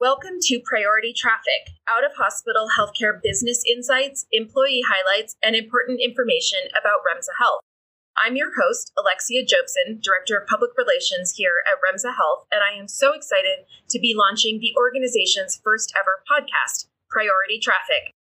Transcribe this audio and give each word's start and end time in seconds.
Welcome 0.00 0.38
to 0.42 0.62
Priority 0.62 1.10
Traffic, 1.10 1.74
out 1.90 2.06
of 2.06 2.14
hospital 2.14 2.70
healthcare 2.78 3.18
business 3.20 3.66
insights, 3.66 4.26
employee 4.30 4.86
highlights, 4.86 5.34
and 5.42 5.56
important 5.56 5.98
information 5.98 6.70
about 6.70 7.02
Remsa 7.02 7.34
Health. 7.42 7.66
I'm 8.14 8.36
your 8.36 8.54
host, 8.54 8.92
Alexia 8.94 9.42
Jobson, 9.42 9.98
Director 9.98 10.38
of 10.38 10.46
Public 10.46 10.70
Relations 10.78 11.34
here 11.34 11.66
at 11.66 11.82
Remsa 11.82 12.14
Health, 12.14 12.46
and 12.54 12.62
I 12.62 12.78
am 12.78 12.86
so 12.86 13.10
excited 13.10 13.66
to 13.90 13.98
be 13.98 14.14
launching 14.14 14.62
the 14.62 14.70
organization's 14.78 15.58
first 15.66 15.92
ever 15.98 16.22
podcast, 16.30 16.86
Priority 17.10 17.58
Traffic. 17.58 18.14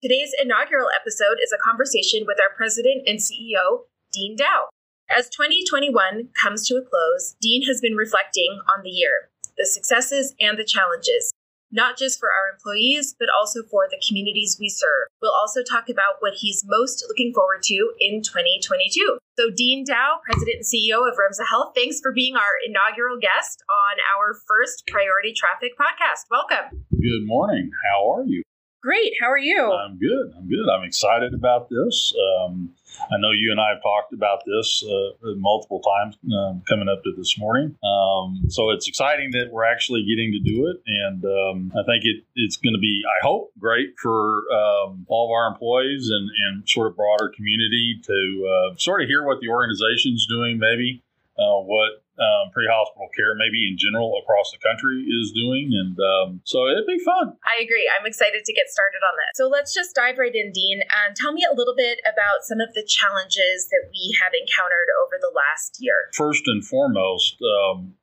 Today's 0.00 0.30
inaugural 0.40 0.94
episode 0.94 1.42
is 1.42 1.50
a 1.50 1.58
conversation 1.58 2.22
with 2.22 2.38
our 2.38 2.54
president 2.54 3.02
and 3.10 3.18
CEO, 3.18 3.90
Dean 4.12 4.36
Dow. 4.38 4.70
As 5.10 5.26
2021 5.30 6.30
comes 6.40 6.62
to 6.68 6.78
a 6.78 6.86
close, 6.86 7.34
Dean 7.42 7.66
has 7.66 7.80
been 7.80 7.98
reflecting 7.98 8.62
on 8.70 8.84
the 8.84 8.94
year 8.94 9.34
the 9.56 9.66
successes 9.66 10.34
and 10.40 10.58
the 10.58 10.64
challenges, 10.64 11.32
not 11.72 11.96
just 11.96 12.18
for 12.18 12.28
our 12.28 12.54
employees, 12.54 13.14
but 13.18 13.28
also 13.28 13.62
for 13.70 13.88
the 13.90 14.00
communities 14.06 14.56
we 14.60 14.68
serve. 14.68 15.08
We'll 15.20 15.34
also 15.34 15.62
talk 15.62 15.88
about 15.88 16.20
what 16.20 16.34
he's 16.36 16.62
most 16.66 17.04
looking 17.08 17.32
forward 17.34 17.62
to 17.64 17.92
in 18.00 18.22
2022. 18.22 19.18
So, 19.38 19.50
Dean 19.54 19.84
Dow, 19.84 20.20
President 20.24 20.62
and 20.62 20.64
CEO 20.64 21.04
of 21.08 21.16
Remsa 21.16 21.46
Health, 21.48 21.72
thanks 21.74 22.00
for 22.00 22.12
being 22.12 22.36
our 22.36 22.56
inaugural 22.66 23.18
guest 23.20 23.62
on 23.68 23.96
our 24.16 24.34
first 24.46 24.84
Priority 24.88 25.34
Traffic 25.34 25.72
podcast. 25.76 26.24
Welcome. 26.30 26.86
Good 26.90 27.26
morning. 27.26 27.70
How 27.84 28.12
are 28.12 28.24
you? 28.24 28.42
Great. 28.82 29.14
How 29.20 29.30
are 29.30 29.38
you? 29.38 29.72
I'm 29.72 29.98
good. 29.98 30.32
I'm 30.36 30.48
good. 30.48 30.68
I'm 30.70 30.84
excited 30.84 31.34
about 31.34 31.68
this. 31.68 32.14
Um, 32.14 32.70
I 33.10 33.18
know 33.18 33.30
you 33.30 33.50
and 33.50 33.60
I 33.60 33.70
have 33.70 33.82
talked 33.82 34.12
about 34.12 34.42
this 34.46 34.84
uh, 34.84 35.34
multiple 35.36 35.80
times 35.80 36.16
um, 36.32 36.62
coming 36.68 36.88
up 36.88 37.02
to 37.04 37.12
this 37.16 37.36
morning. 37.38 37.76
Um, 37.82 38.48
so 38.48 38.70
it's 38.70 38.86
exciting 38.86 39.32
that 39.32 39.48
we're 39.50 39.64
actually 39.64 40.04
getting 40.04 40.32
to 40.32 40.38
do 40.38 40.68
it. 40.68 40.82
And 40.86 41.24
um, 41.24 41.72
I 41.74 41.82
think 41.84 42.04
it, 42.04 42.24
it's 42.36 42.56
going 42.56 42.74
to 42.74 42.78
be, 42.78 43.02
I 43.04 43.26
hope, 43.26 43.52
great 43.58 43.98
for 43.98 44.44
um, 44.52 45.04
all 45.08 45.26
of 45.26 45.32
our 45.32 45.48
employees 45.48 46.08
and, 46.10 46.30
and 46.46 46.68
sort 46.68 46.88
of 46.88 46.96
broader 46.96 47.32
community 47.34 48.00
to 48.04 48.48
uh, 48.48 48.76
sort 48.78 49.02
of 49.02 49.08
hear 49.08 49.24
what 49.24 49.40
the 49.40 49.48
organization's 49.48 50.26
doing, 50.28 50.58
maybe 50.58 51.02
uh, 51.38 51.60
what 51.60 52.02
um, 52.16 52.50
pre-hospital 52.52 53.08
care, 53.12 53.36
maybe 53.36 53.68
in 53.68 53.76
general 53.76 54.16
across 54.22 54.50
the 54.52 54.60
country, 54.64 55.04
is 55.04 55.32
doing, 55.36 55.68
and 55.72 55.96
um, 56.00 56.40
so 56.44 56.64
it'd 56.68 56.88
be 56.88 56.98
fun. 57.04 57.36
I 57.44 57.60
agree. 57.60 57.84
I'm 57.92 58.06
excited 58.06 58.44
to 58.44 58.52
get 58.52 58.68
started 58.72 59.04
on 59.04 59.14
this. 59.20 59.36
So 59.36 59.48
let's 59.48 59.74
just 59.74 59.94
dive 59.94 60.16
right 60.16 60.34
in, 60.34 60.52
Dean, 60.52 60.80
and 60.80 61.14
tell 61.14 61.32
me 61.32 61.44
a 61.44 61.54
little 61.54 61.76
bit 61.76 62.00
about 62.08 62.42
some 62.48 62.60
of 62.60 62.72
the 62.72 62.84
challenges 62.84 63.68
that 63.68 63.84
we 63.92 64.16
have 64.22 64.32
encountered 64.32 64.88
over 65.04 65.20
the 65.20 65.32
last 65.34 65.76
year. 65.80 66.08
First 66.16 66.48
and 66.48 66.64
foremost, 66.64 67.36
um, 67.44 67.94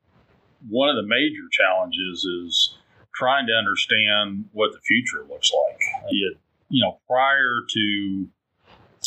one 0.70 0.90
of 0.90 0.96
the 0.96 1.08
major 1.08 1.50
challenges 1.52 2.24
is 2.24 2.78
trying 3.14 3.48
to 3.48 3.54
understand 3.54 4.46
what 4.54 4.72
the 4.74 4.82
future 4.86 5.26
looks 5.30 5.52
like. 5.52 5.82
It, 6.10 6.38
you 6.70 6.84
know, 6.84 7.00
prior 7.08 7.62
to 7.70 8.28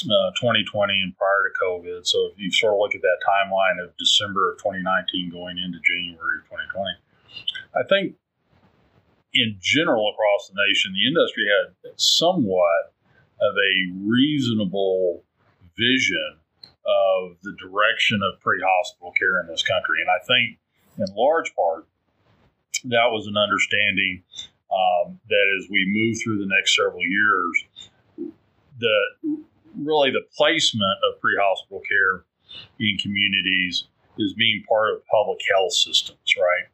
uh, 0.05 0.31
2020 0.37 0.93
and 0.93 1.17
prior 1.17 1.49
to 1.49 1.53
COVID. 1.63 2.07
So 2.07 2.31
if 2.33 2.39
you 2.39 2.51
sort 2.51 2.75
of 2.75 2.81
look 2.81 2.95
at 2.95 3.03
that 3.03 3.19
timeline 3.27 3.83
of 3.83 3.97
December 3.97 4.53
of 4.53 4.59
2019 4.59 5.31
going 5.31 5.59
into 5.59 5.79
January 5.81 6.41
of 6.41 6.45
2020, 6.45 6.91
I 7.75 7.83
think 7.89 8.17
in 9.35 9.57
general 9.61 10.11
across 10.13 10.49
the 10.49 10.57
nation, 10.69 10.93
the 10.93 11.07
industry 11.07 11.45
had 11.49 11.93
somewhat 11.97 12.95
of 13.41 13.53
a 13.53 13.75
reasonable 14.05 15.25
vision 15.77 16.41
of 16.87 17.37
the 17.43 17.55
direction 17.61 18.21
of 18.23 18.41
pre-hospital 18.41 19.13
care 19.19 19.41
in 19.41 19.47
this 19.47 19.63
country. 19.63 20.01
And 20.01 20.09
I 20.09 20.25
think 20.25 20.59
in 20.99 21.15
large 21.15 21.55
part, 21.55 21.87
that 22.85 23.11
was 23.11 23.27
an 23.27 23.37
understanding 23.37 24.23
um, 24.71 25.19
that 25.29 25.47
as 25.59 25.69
we 25.71 25.85
move 25.89 26.17
through 26.23 26.39
the 26.39 26.47
next 26.47 26.77
several 26.77 27.05
years, 27.05 28.33
the 28.79 29.45
really 29.83 30.11
the 30.11 30.25
placement 30.37 30.99
of 31.09 31.21
pre-hospital 31.21 31.83
care 31.89 32.25
in 32.79 32.97
communities 32.99 33.89
is 34.19 34.33
being 34.33 34.65
part 34.69 34.95
of 34.95 35.07
public 35.07 35.39
health 35.53 35.73
systems, 35.73 36.35
right? 36.37 36.65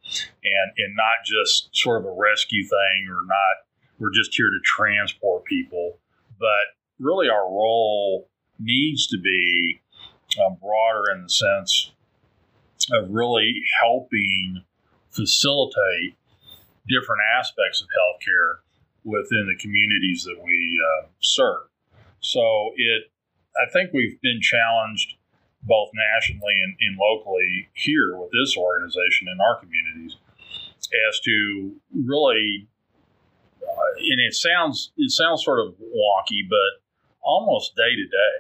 And 0.44 0.72
and 0.78 0.94
not 0.94 1.25
just 1.25 1.71
sort 1.72 2.00
of 2.00 2.06
a 2.06 2.15
rescue 2.15 2.65
thing 2.65 3.09
or 3.10 3.26
not 3.26 3.66
we're 4.03 4.10
just 4.12 4.34
here 4.34 4.50
to 4.50 4.59
transport 4.65 5.44
people, 5.44 5.99
but 6.38 6.75
really 6.99 7.28
our 7.28 7.49
role 7.49 8.28
needs 8.59 9.06
to 9.06 9.19
be 9.19 9.81
um, 10.44 10.56
broader 10.60 11.15
in 11.15 11.22
the 11.22 11.28
sense 11.28 11.93
of 12.93 13.10
really 13.10 13.62
helping 13.81 14.65
facilitate 15.10 16.16
different 16.88 17.21
aspects 17.38 17.81
of 17.81 17.87
healthcare 17.88 18.59
within 19.05 19.47
the 19.47 19.56
communities 19.60 20.25
that 20.25 20.43
we 20.43 20.81
uh, 20.82 21.06
serve. 21.21 21.69
So 22.22 22.71
it, 22.77 23.10
I 23.56 23.71
think 23.72 23.93
we've 23.93 24.21
been 24.22 24.41
challenged 24.41 25.15
both 25.62 25.91
nationally 25.94 26.55
and, 26.62 26.75
and 26.81 26.97
locally 26.99 27.69
here 27.75 28.16
with 28.16 28.31
this 28.31 28.56
organization 28.56 29.28
in 29.31 29.38
our 29.41 29.59
communities 29.60 30.16
as 31.09 31.21
to 31.21 31.75
really, 32.05 32.69
uh, 33.62 33.93
and 33.99 34.21
it 34.21 34.34
sounds 34.34 34.93
it 34.97 35.11
sounds 35.11 35.44
sort 35.44 35.61
of 35.61 35.75
wonky, 35.78 36.43
but 36.49 36.82
almost 37.22 37.77
day 37.77 37.94
to 37.94 38.05
day, 38.05 38.34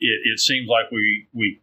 it, 0.00 0.20
it 0.34 0.38
seems 0.40 0.68
like 0.68 0.90
we 0.90 1.26
we 1.32 1.60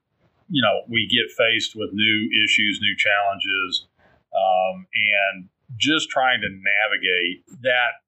you 0.50 0.62
know 0.62 0.84
we 0.90 1.08
get 1.08 1.32
faced 1.36 1.76
with 1.76 1.90
new 1.94 2.30
issues, 2.44 2.80
new 2.82 2.96
challenges, 2.98 3.88
um, 4.34 4.88
and 4.96 5.50
just 5.78 6.10
trying 6.10 6.42
to 6.42 6.50
navigate 6.50 7.44
that 7.62 8.05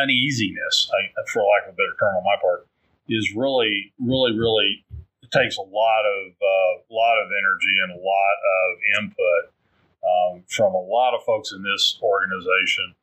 uneasiness, 0.00 0.90
for 1.32 1.42
lack 1.42 1.68
of 1.68 1.74
a 1.74 1.76
better 1.76 1.96
term 1.98 2.16
on 2.16 2.24
my 2.24 2.36
part, 2.40 2.66
is 3.08 3.32
really, 3.34 3.92
really, 3.98 4.38
really 4.38 4.84
it 5.28 5.36
takes 5.36 5.56
a 5.56 5.62
lot 5.62 6.04
of 6.04 6.32
uh, 6.32 6.72
lot 6.90 7.16
of 7.20 7.28
energy 7.28 7.74
and 7.84 7.92
a 7.92 8.00
lot 8.00 8.36
of 8.56 8.68
input 9.02 9.52
um, 10.04 10.44
from 10.48 10.74
a 10.74 10.80
lot 10.80 11.14
of 11.14 11.22
folks 11.24 11.52
in 11.52 11.62
this 11.62 11.98
organization, 12.02 12.94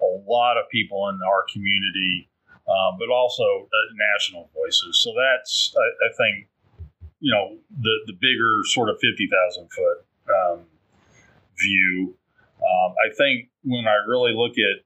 a 0.00 0.30
lot 0.30 0.56
of 0.56 0.68
people 0.70 1.08
in 1.08 1.18
our 1.26 1.44
community, 1.52 2.28
um, 2.68 2.96
but 2.98 3.12
also 3.12 3.68
uh, 3.68 3.76
national 4.14 4.48
voices. 4.54 5.00
So 5.00 5.12
that's, 5.12 5.74
I, 5.76 6.06
I, 6.06 6.10
think, 6.16 6.48
you 7.20 7.32
know, 7.32 7.56
the 7.70 7.94
the 8.06 8.14
bigger 8.14 8.62
sort 8.64 8.88
of 8.88 8.96
fifty 9.00 9.28
thousand 9.28 9.68
foot 9.72 10.06
um, 10.32 10.60
view. 11.60 12.16
Um, 12.56 12.94
I 13.04 13.14
think 13.14 13.50
when 13.64 13.86
I 13.86 14.06
really 14.08 14.32
look 14.32 14.52
at 14.52 14.84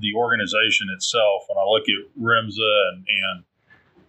the 0.00 0.14
organization 0.14 0.88
itself, 0.94 1.44
when 1.48 1.58
I 1.58 1.68
look 1.68 1.84
at 1.88 2.20
REMSA 2.20 2.92
and, 2.92 3.06
and, 3.08 3.44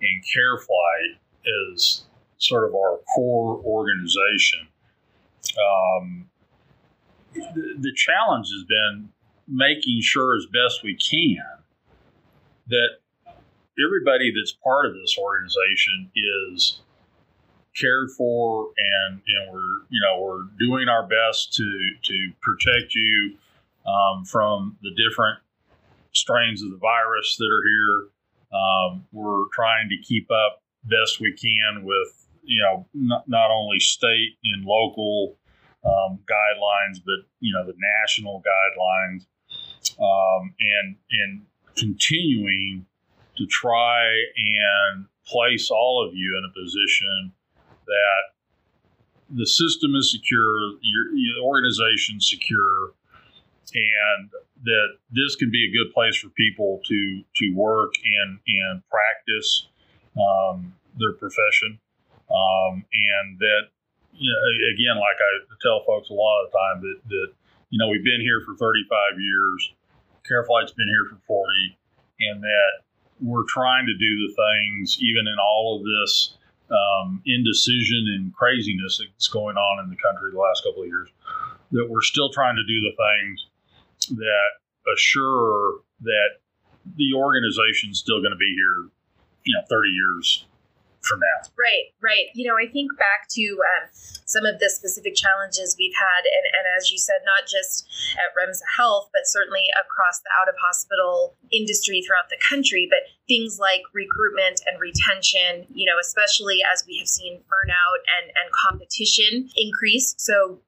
and 0.02 0.24
CareFlight 0.24 1.74
as 1.74 2.04
sort 2.38 2.68
of 2.68 2.76
our 2.76 3.00
core 3.16 3.62
organization, 3.64 4.68
um, 5.58 6.30
the, 7.34 7.76
the 7.80 7.94
challenge 7.96 8.48
has 8.54 8.64
been 8.64 9.10
making 9.48 10.02
sure 10.02 10.36
as 10.36 10.46
best 10.46 10.84
we 10.84 10.96
can 10.96 11.38
that 12.68 12.98
everybody 13.86 14.34
that's 14.36 14.52
part 14.64 14.86
of 14.86 14.94
this 14.94 15.18
organization 15.18 16.12
is 16.16 16.82
cared 17.76 18.10
for 18.12 18.70
and, 18.78 19.22
and 19.28 19.54
we're 19.54 19.86
you 19.90 20.02
know 20.02 20.20
we're 20.20 20.46
doing 20.60 20.88
our 20.90 21.04
best 21.04 21.54
to 21.54 21.92
to 22.04 22.32
protect 22.42 22.96
you 22.96 23.38
um, 23.86 24.26
from 24.26 24.78
the 24.82 24.90
different 24.92 25.38
strains 26.18 26.62
of 26.62 26.72
the 26.72 26.78
virus 26.78 27.36
that 27.38 27.46
are 27.46 27.68
here. 27.70 28.60
Um, 28.60 29.06
we're 29.12 29.46
trying 29.54 29.90
to 29.90 29.98
keep 30.04 30.30
up 30.32 30.62
best 30.84 31.20
we 31.20 31.34
can 31.34 31.84
with 31.84 32.28
you 32.44 32.62
know 32.62 32.88
not, 32.94 33.28
not 33.28 33.52
only 33.52 33.80
state 33.80 34.38
and 34.44 34.66
local 34.66 35.38
um, 35.86 36.20
guidelines, 36.26 37.02
but 37.06 37.28
you 37.40 37.54
know 37.54 37.66
the 37.66 37.76
national 37.78 38.42
guidelines, 38.42 39.26
um, 40.00 40.54
and 40.60 40.96
and 41.12 41.46
continuing 41.76 42.86
to 43.38 43.46
try 43.46 44.04
and 44.38 45.06
place 45.26 45.70
all 45.70 46.06
of 46.08 46.16
you 46.16 46.38
in 46.38 46.50
a 46.50 46.54
position 46.54 47.32
that 47.86 48.38
the 49.30 49.46
system 49.46 49.94
is 49.96 50.12
secure, 50.12 50.72
your, 50.82 51.14
your 51.14 51.44
organization 51.44 52.20
secure, 52.20 52.94
and 53.74 54.30
that 54.64 54.90
this 55.12 55.36
can 55.36 55.52
be 55.52 55.68
a 55.68 55.72
good 55.72 55.94
place 55.94 56.16
for 56.18 56.30
people 56.30 56.82
to 56.86 57.24
to 57.36 57.54
work 57.56 57.94
and 58.04 58.40
and 58.48 58.82
practice 58.90 59.68
um, 60.18 60.74
their 60.98 61.14
profession, 61.14 61.80
um, 62.30 62.86
and 62.94 63.40
that 63.40 63.70
you 64.14 64.32
know, 64.32 64.40
again, 64.74 64.98
like 64.98 65.20
I 65.22 65.32
tell 65.62 65.84
folks 65.86 66.10
a 66.10 66.14
lot 66.14 66.46
of 66.46 66.52
the 66.52 66.58
time 66.58 66.78
that 66.82 66.98
that 67.10 67.30
you 67.70 67.78
know 67.80 67.90
we've 67.90 68.04
been 68.04 68.22
here 68.22 68.42
for 68.46 68.56
35 68.56 69.20
years, 69.20 69.74
CareFlight's 70.26 70.74
been 70.74 70.90
here 70.90 71.06
for 71.10 71.22
40, 71.28 71.78
and 72.32 72.42
that 72.42 72.72
we're 73.22 73.48
trying 73.48 73.86
to 73.86 73.94
do 73.94 74.12
the 74.28 74.34
things 74.34 74.98
even 75.02 75.28
in 75.28 75.38
all 75.42 75.78
of 75.78 75.86
this 75.86 76.38
um, 76.70 77.22
indecision 77.26 78.06
and 78.16 78.34
craziness 78.34 79.00
that's 79.00 79.28
going 79.28 79.58
on 79.58 79.84
in 79.84 79.90
the 79.90 79.98
country 79.98 80.32
the 80.32 80.40
last 80.40 80.64
couple 80.64 80.84
of 80.84 80.88
years 80.88 81.10
that 81.72 81.88
we're 81.90 82.02
still 82.02 82.30
trying 82.30 82.56
to 82.56 82.64
do 82.64 82.80
the 82.82 82.96
things 82.96 83.48
that 84.10 84.50
assure 84.96 85.82
that 86.02 86.40
the 86.96 87.14
organization's 87.16 88.00
still 88.00 88.20
going 88.20 88.32
to 88.32 88.40
be 88.40 88.54
here, 88.56 88.90
you 89.44 89.54
know, 89.56 89.64
30 89.70 89.90
years 89.90 90.46
from 91.08 91.20
now. 91.20 91.50
Right, 91.56 91.96
right. 92.04 92.28
You 92.36 92.48
know, 92.48 92.60
I 92.60 92.68
think 92.68 92.92
back 93.00 93.32
to 93.40 93.44
um, 93.44 93.90
some 94.28 94.44
of 94.44 94.60
the 94.60 94.70
specific 94.70 95.16
challenges 95.16 95.76
we've 95.80 95.96
had, 95.96 96.28
and, 96.28 96.46
and 96.52 96.66
as 96.76 96.92
you 96.92 97.00
said, 97.00 97.24
not 97.24 97.48
just 97.48 97.88
at 98.20 98.36
Remsa 98.36 98.68
Health, 98.76 99.10
but 99.16 99.24
certainly 99.26 99.64
across 99.80 100.20
the 100.20 100.30
out 100.36 100.52
of 100.52 100.56
hospital 100.60 101.36
industry 101.52 102.04
throughout 102.04 102.28
the 102.30 102.40
country, 102.44 102.88
but 102.92 103.08
things 103.28 103.58
like 103.58 103.88
recruitment 103.96 104.62
and 104.68 104.76
retention, 104.80 105.66
you 105.72 105.88
know, 105.88 105.96
especially 106.00 106.60
as 106.62 106.84
we 106.86 107.00
have 107.00 107.08
seen 107.08 107.40
burnout 107.48 108.00
and, 108.20 108.28
and 108.36 108.48
competition 108.52 109.50
increase 109.56 110.14
so 110.18 110.60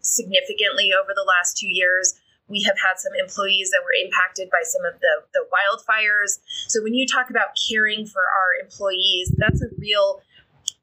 significantly 0.00 0.92
over 0.92 1.12
the 1.14 1.24
last 1.24 1.56
two 1.56 1.68
years 1.68 2.14
we 2.48 2.62
have 2.62 2.76
had 2.76 3.00
some 3.00 3.12
employees 3.16 3.70
that 3.70 3.80
were 3.82 3.96
impacted 3.96 4.50
by 4.50 4.60
some 4.64 4.84
of 4.84 5.00
the, 5.00 5.24
the 5.32 5.44
wildfires. 5.48 6.40
So 6.68 6.82
when 6.82 6.94
you 6.94 7.06
talk 7.06 7.30
about 7.30 7.56
caring 7.56 8.06
for 8.06 8.20
our 8.20 8.60
employees, 8.60 9.32
that's 9.36 9.62
a 9.62 9.68
real 9.78 10.20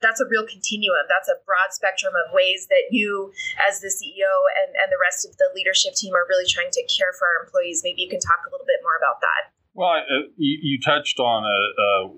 that's 0.02 0.20
a 0.20 0.26
real 0.26 0.46
continuum. 0.46 1.06
That's 1.08 1.30
a 1.30 1.38
broad 1.46 1.70
spectrum 1.78 2.14
of 2.26 2.34
ways 2.34 2.66
that 2.74 2.90
you, 2.90 3.32
as 3.70 3.82
the 3.82 3.94
CEO 3.94 4.34
and, 4.58 4.74
and 4.74 4.90
the 4.90 4.98
rest 4.98 5.30
of 5.30 5.38
the 5.38 5.46
leadership 5.54 5.94
team, 5.94 6.14
are 6.18 6.26
really 6.28 6.50
trying 6.50 6.74
to 6.74 6.84
care 6.90 7.14
for 7.14 7.30
our 7.30 7.46
employees. 7.46 7.82
Maybe 7.86 8.02
you 8.02 8.10
can 8.10 8.20
talk 8.20 8.42
a 8.42 8.50
little 8.50 8.66
bit 8.66 8.82
more 8.82 8.98
about 8.98 9.22
that. 9.22 9.54
Well, 9.74 10.02
uh, 10.02 10.28
you, 10.38 10.58
you, 10.62 10.80
touched 10.82 11.20
on 11.20 11.46
a, 11.46 11.62
a 11.82 12.10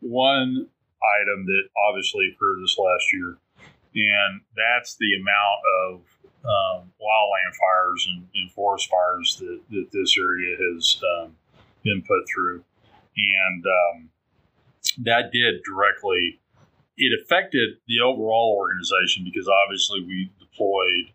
one 0.00 0.70
item 1.02 1.44
that 1.46 1.64
obviously 1.90 2.30
occurred 2.32 2.62
this 2.62 2.78
last 2.78 3.04
year, 3.12 3.36
and 3.94 4.40
that's 4.56 4.96
the 4.96 5.18
amount 5.18 5.60
of 5.82 6.11
um, 6.44 6.90
wildland 7.00 7.54
fires 7.54 8.08
and, 8.10 8.26
and, 8.34 8.50
forest 8.50 8.88
fires 8.90 9.36
that, 9.38 9.60
that 9.70 9.86
this 9.92 10.16
area 10.18 10.56
has 10.56 11.00
um, 11.18 11.36
been 11.84 12.02
put 12.02 12.24
through. 12.32 12.64
And 13.16 13.64
um, 13.64 14.10
that 15.04 15.30
did 15.32 15.62
directly, 15.62 16.40
it 16.96 17.12
affected 17.22 17.78
the 17.86 18.00
overall 18.04 18.56
organization 18.58 19.24
because 19.24 19.48
obviously 19.48 20.02
we 20.02 20.32
deployed 20.40 21.14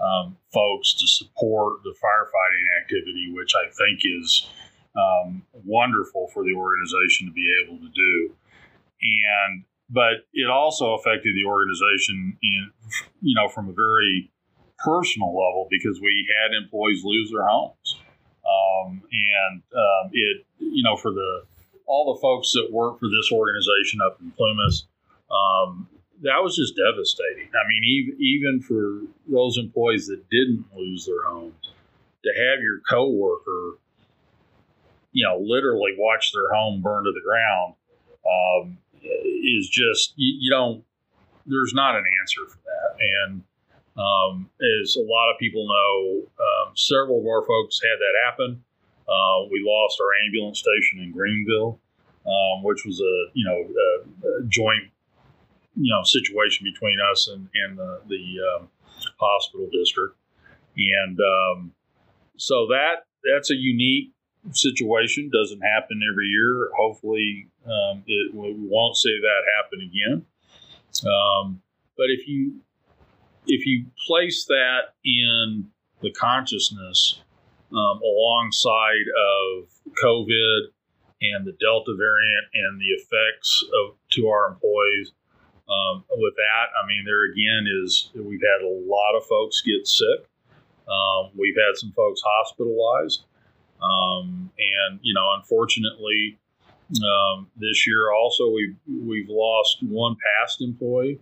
um, 0.00 0.36
folks 0.52 0.94
to 0.94 1.06
support 1.06 1.82
the 1.84 1.94
firefighting 2.02 2.82
activity, 2.82 3.32
which 3.32 3.52
I 3.54 3.70
think 3.70 4.00
is 4.04 4.48
um, 4.96 5.42
wonderful 5.52 6.28
for 6.32 6.44
the 6.44 6.54
organization 6.54 7.28
to 7.28 7.32
be 7.32 7.46
able 7.64 7.78
to 7.78 7.88
do. 7.94 8.34
And 9.02 9.64
but 9.90 10.26
it 10.32 10.48
also 10.50 10.94
affected 10.94 11.34
the 11.36 11.44
organization 11.46 12.38
in 12.42 12.70
you 13.20 13.34
know 13.34 13.48
from 13.48 13.68
a 13.68 13.72
very 13.72 14.30
personal 14.84 15.30
level 15.30 15.66
because 15.70 16.00
we 16.00 16.28
had 16.28 16.54
employees 16.54 17.02
lose 17.04 17.30
their 17.30 17.46
homes. 17.46 17.96
Um, 18.44 19.02
and 19.10 19.62
um, 19.74 20.10
it, 20.12 20.44
you 20.58 20.82
know, 20.82 20.96
for 20.96 21.10
the 21.10 21.44
all 21.86 22.14
the 22.14 22.20
folks 22.20 22.52
that 22.52 22.68
work 22.70 22.98
for 23.00 23.06
this 23.06 23.30
organization 23.32 24.00
up 24.04 24.18
in 24.20 24.30
Plumas, 24.32 24.86
um, 25.30 25.88
that 26.22 26.42
was 26.42 26.56
just 26.56 26.74
devastating. 26.76 27.48
I 27.54 27.64
mean, 27.68 27.84
even 27.84 28.16
even 28.20 28.60
for 28.60 29.00
those 29.26 29.58
employees 29.58 30.06
that 30.06 30.28
didn't 30.30 30.66
lose 30.76 31.06
their 31.06 31.24
homes, 31.24 31.72
to 32.22 32.30
have 32.30 32.62
your 32.62 32.80
coworker, 32.88 33.78
you 35.12 35.24
know, 35.26 35.38
literally 35.40 35.92
watch 35.96 36.32
their 36.32 36.54
home 36.54 36.82
burn 36.82 37.04
to 37.04 37.12
the 37.12 37.22
ground, 37.24 37.74
um, 38.24 38.78
is 39.02 39.68
just 39.68 40.12
you, 40.16 40.36
you 40.40 40.50
don't. 40.50 40.84
There's 41.46 41.74
not 41.74 41.94
an 41.96 42.04
answer 42.20 42.40
for 42.48 42.58
that, 42.64 42.96
and 43.00 43.42
um, 43.96 44.50
as 44.82 44.96
a 44.96 45.00
lot 45.00 45.30
of 45.32 45.38
people 45.38 45.66
know, 45.68 46.26
um, 46.44 46.76
several 46.76 47.20
of 47.20 47.26
our 47.26 47.42
folks 47.46 47.80
had 47.82 47.98
that 47.98 48.14
happen. 48.26 48.64
Uh, 49.08 49.46
we 49.50 49.62
lost 49.64 50.00
our 50.00 50.24
ambulance 50.26 50.58
station 50.58 51.00
in 51.00 51.12
Greenville, 51.12 51.78
um, 52.26 52.62
which 52.62 52.84
was 52.84 53.00
a 53.00 53.30
you 53.34 53.44
know 53.44 53.54
a, 53.54 54.40
a 54.42 54.44
joint 54.48 54.90
you 55.76 55.92
know 55.92 56.02
situation 56.02 56.64
between 56.64 56.98
us 57.12 57.28
and, 57.28 57.48
and 57.54 57.78
the, 57.78 58.00
the 58.08 58.36
um, 58.56 58.68
hospital 59.18 59.68
district, 59.72 60.16
and 60.76 61.20
um, 61.20 61.72
so 62.36 62.66
that 62.68 63.06
that's 63.32 63.50
a 63.50 63.56
unique 63.56 64.10
situation. 64.50 65.30
Doesn't 65.32 65.60
happen 65.60 66.00
every 66.10 66.26
year. 66.26 66.70
Hopefully, 66.76 67.48
um, 67.66 68.02
it, 68.06 68.34
we 68.34 68.54
won't 68.58 68.96
see 68.96 69.20
that 69.20 69.42
happen 69.62 69.80
again. 69.82 70.26
but 71.96 72.06
if 72.08 72.26
you 72.26 72.60
if 73.46 73.66
you 73.66 73.86
place 74.06 74.44
that 74.46 74.94
in 75.04 75.68
the 76.02 76.10
consciousness 76.12 77.20
um, 77.72 78.00
alongside 78.02 79.06
of 79.18 79.68
COVID 80.02 80.68
and 81.22 81.46
the 81.46 81.56
Delta 81.60 81.94
variant 81.96 82.46
and 82.54 82.80
the 82.80 82.86
effects 82.86 83.64
of 83.84 83.96
to 84.12 84.28
our 84.28 84.48
employees, 84.48 85.12
um, 85.68 86.04
with 86.10 86.34
that, 86.36 86.66
I 86.82 86.86
mean, 86.86 87.04
there 87.04 87.30
again 87.32 87.66
is 87.84 88.10
we've 88.14 88.42
had 88.42 88.66
a 88.66 88.68
lot 88.68 89.16
of 89.16 89.24
folks 89.26 89.62
get 89.62 89.86
sick. 89.86 90.28
Um, 90.86 91.30
we've 91.36 91.56
had 91.56 91.76
some 91.76 91.92
folks 91.92 92.20
hospitalized, 92.22 93.24
um, 93.80 94.50
and 94.58 95.00
you 95.02 95.14
know, 95.14 95.32
unfortunately, 95.38 96.38
um, 97.02 97.48
this 97.56 97.86
year 97.86 98.12
also 98.12 98.50
we 98.50 98.74
we've, 98.86 99.02
we've 99.02 99.28
lost 99.30 99.78
one 99.82 100.16
past 100.16 100.60
employee 100.60 101.18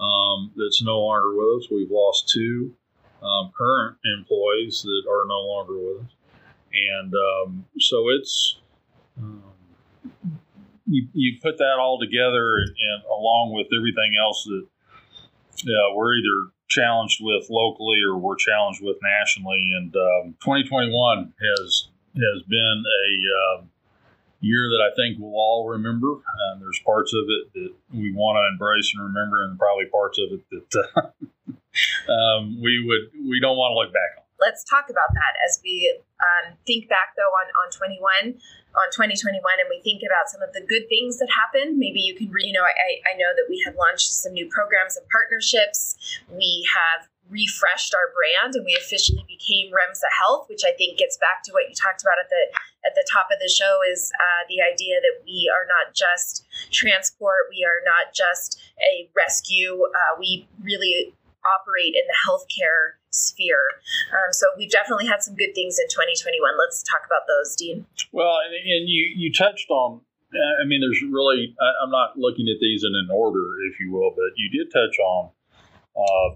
um, 0.00 0.52
that's 0.56 0.82
no 0.82 1.00
longer 1.00 1.34
with 1.34 1.62
us. 1.62 1.70
We've 1.70 1.90
lost 1.90 2.28
two 2.28 2.74
um, 3.22 3.52
current 3.56 3.96
employees 4.18 4.82
that 4.82 5.02
are 5.08 5.26
no 5.28 5.40
longer 5.40 5.78
with 5.78 6.04
us. 6.04 6.12
And 6.72 7.14
um, 7.14 7.64
so 7.78 8.08
it's, 8.08 8.58
um, 9.16 9.42
you, 10.86 11.06
you 11.12 11.38
put 11.40 11.58
that 11.58 11.76
all 11.78 11.98
together 11.98 12.56
and, 12.56 12.68
and 12.68 13.04
along 13.04 13.52
with 13.54 13.68
everything 13.76 14.12
else 14.20 14.44
that 14.44 14.66
uh, 15.64 15.94
we're 15.94 16.16
either 16.16 16.52
challenged 16.68 17.20
with 17.22 17.46
locally 17.48 18.00
or 18.02 18.18
we're 18.18 18.36
challenged 18.36 18.82
with 18.82 18.96
nationally. 19.02 19.72
And 19.76 19.92
2021 19.92 21.18
um, 21.18 21.34
has 21.40 21.88
has 22.14 22.42
been 22.48 22.84
a 22.86 23.60
um, 23.60 23.70
year 24.44 24.68
that 24.68 24.82
I 24.84 24.92
think 24.94 25.16
we'll 25.18 25.34
all 25.34 25.66
remember. 25.68 26.20
And 26.52 26.60
there's 26.60 26.80
parts 26.84 27.12
of 27.16 27.24
it 27.24 27.52
that 27.56 27.72
we 27.96 28.12
want 28.12 28.36
to 28.36 28.44
embrace 28.52 28.92
and 28.94 29.02
remember, 29.02 29.44
and 29.44 29.58
probably 29.58 29.86
parts 29.88 30.20
of 30.20 30.36
it 30.36 30.42
that 30.52 30.70
uh, 30.76 32.12
um, 32.12 32.60
we 32.60 32.84
would 32.84 33.08
we 33.16 33.40
don't 33.40 33.56
want 33.56 33.72
to 33.72 33.76
look 33.80 33.92
back 33.92 34.20
on. 34.20 34.24
Let's 34.40 34.64
talk 34.68 34.90
about 34.90 35.08
that 35.14 35.34
as 35.48 35.60
we 35.64 35.88
um, 36.20 36.52
think 36.66 36.88
back 36.88 37.16
though 37.16 37.32
on 37.32 37.46
on 37.64 37.68
21 37.72 38.36
on 38.74 38.88
2021 38.90 39.38
and 39.62 39.70
we 39.70 39.78
think 39.86 40.02
about 40.02 40.26
some 40.26 40.42
of 40.42 40.50
the 40.52 40.60
good 40.66 40.90
things 40.90 41.22
that 41.22 41.30
happened 41.30 41.78
maybe 41.78 42.02
you 42.02 42.14
can 42.18 42.26
you 42.42 42.52
know 42.52 42.66
I, 42.66 42.98
I 43.06 43.14
know 43.14 43.30
that 43.30 43.46
we 43.46 43.62
have 43.64 43.78
launched 43.78 44.10
some 44.10 44.34
new 44.34 44.50
programs 44.50 44.98
and 44.98 45.06
partnerships 45.06 45.94
we 46.26 46.66
have 46.74 47.06
refreshed 47.28 47.94
our 47.94 48.12
brand 48.12 48.54
and 48.54 48.64
we 48.64 48.76
officially 48.76 49.24
became 49.26 49.72
Remsa 49.72 50.08
Health, 50.12 50.46
which 50.48 50.62
I 50.64 50.72
think 50.76 50.98
gets 50.98 51.16
back 51.16 51.42
to 51.44 51.52
what 51.52 51.68
you 51.68 51.74
talked 51.74 52.02
about 52.02 52.20
at 52.20 52.28
the 52.28 52.42
at 52.84 52.92
the 52.94 53.06
top 53.08 53.32
of 53.32 53.40
the 53.40 53.48
show 53.48 53.80
is 53.90 54.12
uh, 54.12 54.44
the 54.48 54.60
idea 54.60 55.00
that 55.00 55.24
we 55.24 55.48
are 55.48 55.64
not 55.64 55.96
just 55.96 56.44
transport, 56.70 57.48
we 57.48 57.64
are 57.64 57.80
not 57.80 58.12
just 58.12 58.60
a 58.76 59.08
rescue. 59.16 59.88
Uh, 59.88 60.20
we 60.20 60.46
really 60.60 61.14
operate 61.44 61.96
in 61.96 62.04
the 62.08 62.18
healthcare 62.24 63.00
sphere. 63.10 63.80
Um, 64.12 64.32
so 64.32 64.46
we've 64.56 64.70
definitely 64.70 65.06
had 65.06 65.22
some 65.22 65.36
good 65.36 65.54
things 65.54 65.78
in 65.78 65.88
2021. 65.88 66.40
Let's 66.58 66.82
talk 66.82 67.04
about 67.06 67.24
those, 67.28 67.56
Dean. 67.56 67.86
Well, 68.12 68.36
and, 68.44 68.52
and 68.52 68.88
you 68.88 69.12
you 69.16 69.32
touched 69.32 69.70
on. 69.70 70.00
I 70.34 70.66
mean, 70.66 70.82
there's 70.82 71.00
really. 71.00 71.54
I'm 71.82 71.90
not 71.90 72.18
looking 72.18 72.48
at 72.50 72.58
these 72.60 72.82
in 72.84 72.92
an 72.92 73.08
order, 73.14 73.64
if 73.70 73.78
you 73.78 73.92
will, 73.92 74.10
but 74.10 74.34
you 74.36 74.50
did 74.50 74.72
touch 74.72 74.98
on 74.98 75.30
uh, 75.94 76.34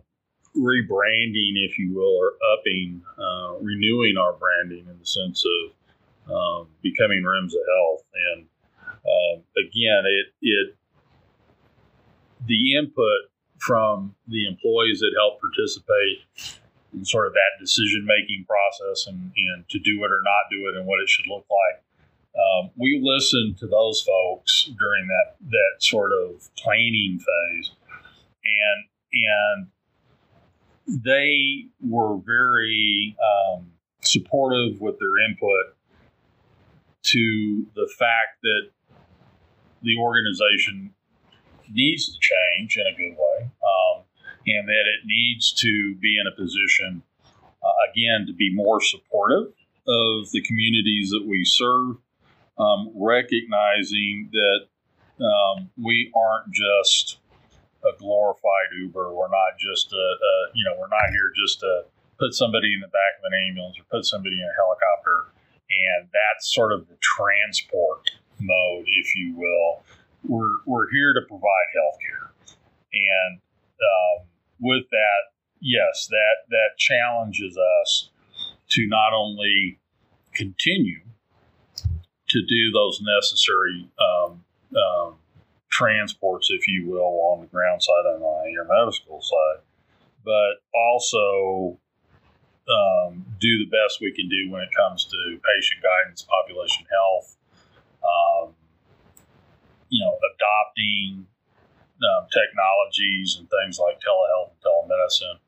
rebranding, 0.58 1.54
if 1.56 1.78
you 1.78 1.94
will, 1.94 2.16
or 2.16 2.32
upping, 2.58 3.02
uh, 3.18 3.54
renewing 3.60 4.16
our 4.18 4.34
branding 4.34 4.86
in 4.88 4.98
the 4.98 5.06
sense 5.06 5.44
of 5.46 6.34
um, 6.34 6.68
becoming 6.82 7.22
of 7.54 7.60
Health. 7.76 8.04
And 8.34 8.46
uh, 8.84 9.40
again, 9.56 10.04
it 10.04 10.26
it 10.42 10.76
the 12.46 12.76
input 12.76 13.30
from 13.58 14.14
the 14.28 14.46
employees 14.46 15.00
that 15.00 15.12
help 15.16 15.40
participate 15.40 16.22
in 16.94 17.04
sort 17.04 17.26
of 17.26 17.32
that 17.32 17.60
decision 17.60 18.06
making 18.06 18.46
process 18.46 19.06
and, 19.06 19.32
and 19.36 19.68
to 19.68 19.78
do 19.78 20.04
it 20.04 20.10
or 20.10 20.22
not 20.22 20.50
do 20.50 20.68
it 20.68 20.76
and 20.76 20.86
what 20.86 21.00
it 21.00 21.08
should 21.08 21.26
look 21.26 21.44
like. 21.50 21.82
Um, 22.38 22.70
we 22.76 23.00
listened 23.02 23.58
to 23.58 23.66
those 23.66 24.02
folks 24.02 24.70
during 24.78 25.08
that 25.08 25.36
that 25.50 25.82
sort 25.82 26.12
of 26.12 26.48
planning 26.56 27.18
phase, 27.18 27.72
and 28.44 28.84
and 29.12 29.66
they 30.88 31.66
were 31.80 32.18
very 32.18 33.16
um, 33.21 33.66
supportive 34.00 34.80
with 34.80 34.99
their 34.99 35.28
input 35.28 35.76
to 37.02 37.66
the 37.75 37.88
fact 37.99 38.40
that 38.42 38.71
the 39.83 39.97
organization 39.99 40.95
needs 41.71 42.07
to 42.07 42.18
change 42.21 42.76
in 42.76 42.87
a 42.87 42.97
good 42.97 43.16
way 43.16 43.42
um, 43.42 44.02
and 44.47 44.66
that 44.66 44.85
it 44.87 45.04
needs 45.04 45.52
to 45.52 45.95
be 46.00 46.18
in 46.18 46.26
a 46.26 46.35
position 46.35 47.02
uh, 47.62 47.90
again, 47.90 48.26
to 48.26 48.33
be 48.33 48.54
more 48.54 48.80
supportive 48.80 49.52
of 49.87 50.30
the 50.33 50.42
communities 50.42 51.11
that 51.11 51.25
we 51.26 51.45
serve, 51.45 51.97
um, 52.59 52.90
recognizing 52.95 54.30
that 54.33 55.25
um, 55.25 55.71
we 55.83 56.12
aren't 56.14 56.52
just 56.52 57.17
a 57.85 57.97
glorified 57.99 58.70
Uber. 58.78 59.14
We're 59.14 59.28
not 59.28 59.58
just 59.58 59.92
a, 59.92 59.97
a, 59.97 60.32
you 60.54 60.64
know, 60.64 60.78
we're 60.78 60.88
not 60.88 61.11
here 61.11 61.32
just 61.37 61.61
to 61.61 61.85
put 62.18 62.35
somebody 62.35 62.75
in 62.75 62.80
the 62.80 62.88
back 62.88 63.18
of 63.18 63.30
an 63.30 63.38
ambulance 63.49 63.78
or 63.78 63.85
put 63.90 64.04
somebody 64.04 64.35
in 64.35 64.47
a 64.47 64.56
helicopter. 64.58 65.30
And 65.70 66.08
that's 66.08 66.52
sort 66.54 66.73
of 66.73 66.88
the 66.88 66.97
transport 67.00 68.11
mode, 68.40 68.87
if 68.87 69.14
you 69.14 69.35
will. 69.37 69.82
We're, 70.26 70.58
we're 70.66 70.90
here 70.90 71.14
to 71.14 71.23
provide 71.28 71.68
health 71.75 71.99
care. 72.00 72.30
And 72.92 73.38
um, 73.38 74.26
with 74.61 74.85
that, 74.90 75.20
yes, 75.61 76.08
that, 76.11 76.49
that 76.50 76.78
challenges 76.78 77.56
us 77.56 78.11
to 78.70 78.87
not 78.88 79.12
only 79.14 79.78
continue 80.35 81.00
to 82.28 82.42
do 82.42 82.70
those 82.73 83.00
necessary 83.00 83.88
um, 83.99 84.44
um, 84.76 85.14
transports, 85.70 86.48
if 86.50 86.66
you 86.66 86.87
will, 86.88 87.32
on 87.32 87.40
the 87.40 87.46
ground 87.46 87.82
side 87.82 88.14
and 88.14 88.22
on 88.22 88.44
the 88.44 88.52
air 88.52 88.64
medical 88.64 89.20
side, 89.20 89.62
but 90.25 90.62
also 90.75 91.78
um, 92.68 93.25
do 93.40 93.58
the 93.58 93.70
best 93.70 94.00
we 94.00 94.12
can 94.12 94.28
do 94.28 94.50
when 94.50 94.62
it 94.62 94.68
comes 94.76 95.04
to 95.04 95.16
patient 95.40 95.82
guidance, 95.82 96.22
population 96.22 96.87
health, 96.90 97.37
um, 98.02 98.54
you 99.88 100.04
know, 100.04 100.18
adopting 100.34 101.26
um, 102.04 102.26
technologies 102.28 103.37
and 103.38 103.48
things 103.48 103.78
like 103.78 103.98
telehealth 104.00 104.52
and 104.52 104.60
telemedicine, 104.60 105.38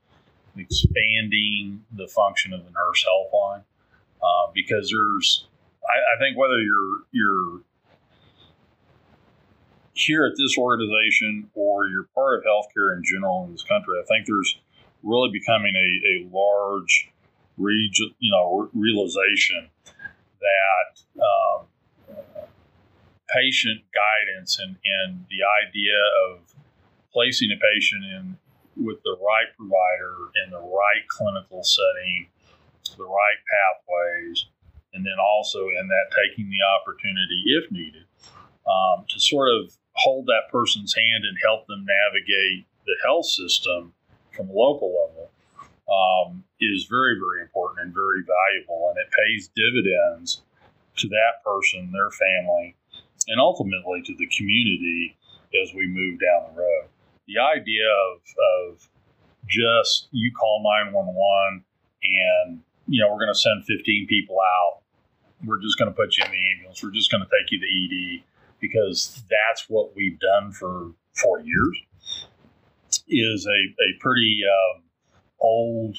expanding 0.57 1.85
the 1.93 2.09
function 2.09 2.53
of 2.53 2.65
the 2.65 2.71
nurse 2.71 3.05
helpline, 3.05 3.62
uh, 4.23 4.50
because 4.55 4.91
there's, 4.91 5.47
I, 5.85 6.17
I 6.17 6.19
think 6.19 6.37
whether 6.37 6.59
you're 6.59 7.05
you're 7.12 7.61
here 10.00 10.26
at 10.26 10.33
this 10.37 10.57
organization 10.59 11.50
or 11.54 11.87
you're 11.87 12.09
part 12.14 12.38
of 12.38 12.45
healthcare 12.45 12.97
in 12.97 13.02
general 13.04 13.45
in 13.45 13.52
this 13.52 13.62
country, 13.62 13.95
I 14.00 14.04
think 14.07 14.26
there's 14.26 14.59
really 15.02 15.30
becoming 15.30 15.75
a, 15.76 15.90
a 16.09 16.37
large 16.37 17.11
region, 17.57 18.14
you 18.19 18.30
know, 18.33 18.69
realization 18.75 19.69
that 20.40 21.23
um, 21.23 21.66
patient 23.28 23.83
guidance 23.95 24.59
and, 24.59 24.76
and 24.85 25.25
the 25.28 25.45
idea 25.66 25.97
of 26.28 26.40
placing 27.12 27.50
a 27.52 27.59
patient 27.61 28.04
in 28.04 28.37
with 28.76 29.02
the 29.02 29.16
right 29.21 29.50
provider 29.57 30.33
in 30.45 30.50
the 30.50 30.61
right 30.61 31.04
clinical 31.09 31.62
setting, 31.62 32.28
the 32.97 33.04
right 33.04 33.40
pathways, 33.45 34.47
and 34.95 35.04
then 35.04 35.19
also 35.21 35.69
in 35.69 35.88
that 35.88 36.07
taking 36.16 36.49
the 36.50 36.62
opportunity, 36.80 37.42
if 37.47 37.71
needed, 37.71 38.04
um, 38.66 39.04
to 39.09 39.21
sort 39.21 39.49
of 39.54 39.76
hold 40.00 40.26
that 40.26 40.50
person's 40.50 40.95
hand 40.95 41.25
and 41.25 41.37
help 41.45 41.66
them 41.66 41.87
navigate 41.87 42.66
the 42.87 42.97
health 43.04 43.26
system 43.26 43.92
from 44.33 44.49
a 44.49 44.52
local 44.52 44.88
level 44.88 45.30
um, 45.90 46.45
is 46.61 46.87
very, 46.88 47.16
very 47.19 47.42
important 47.42 47.80
and 47.85 47.95
very 47.95 48.23
valuable. 48.25 48.90
And 48.90 48.99
it 48.99 49.11
pays 49.12 49.50
dividends 49.54 50.42
to 50.97 51.09
that 51.09 51.45
person, 51.45 51.92
their 51.92 52.11
family, 52.11 52.76
and 53.28 53.40
ultimately 53.40 54.02
to 54.07 54.14
the 54.16 54.26
community 54.28 55.16
as 55.62 55.75
we 55.75 55.87
move 55.87 56.21
down 56.21 56.54
the 56.54 56.61
road. 56.61 56.88
The 57.26 57.38
idea 57.38 57.87
of, 57.87 58.21
of 58.73 58.88
just 59.47 60.09
you 60.12 60.33
call 60.33 60.62
911 60.62 61.64
and 62.02 62.62
you 62.87 63.00
know 63.00 63.12
we're 63.12 63.19
going 63.19 63.33
to 63.33 63.38
send 63.38 63.64
15 63.64 64.07
people 64.07 64.37
out 64.38 64.80
we're 65.45 65.61
just 65.61 65.78
going 65.78 65.90
to 65.90 65.97
put 65.97 66.16
you 66.16 66.25
in 66.25 66.30
the 66.30 66.50
ambulance 66.52 66.83
we're 66.83 66.95
just 66.95 67.11
going 67.11 67.23
to 67.23 67.28
take 67.28 67.50
you 67.50 67.59
to 67.59 67.66
ED 67.66 68.23
because 68.61 69.23
that's 69.31 69.67
what 69.69 69.95
we've 69.97 70.19
done 70.19 70.52
for 70.52 70.93
four 71.14 71.40
years, 71.40 71.76
is 73.09 73.47
a, 73.47 73.50
a 73.50 73.99
pretty 74.00 74.40
um, 74.45 74.83
old 75.40 75.97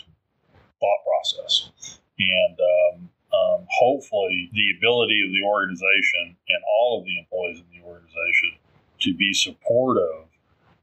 thought 0.80 1.04
process. 1.06 2.00
And 2.20 2.60
um, 2.60 3.10
um, 3.34 3.68
hopefully, 3.70 4.50
the 4.54 4.78
ability 4.78 5.22
of 5.26 5.32
the 5.32 5.48
organization 5.48 6.36
and 6.50 6.64
all 6.78 7.00
of 7.00 7.06
the 7.06 7.18
employees 7.20 7.60
in 7.60 7.80
the 7.80 7.86
organization 7.86 8.60
to 9.00 9.16
be 9.16 9.34
supportive 9.34 10.28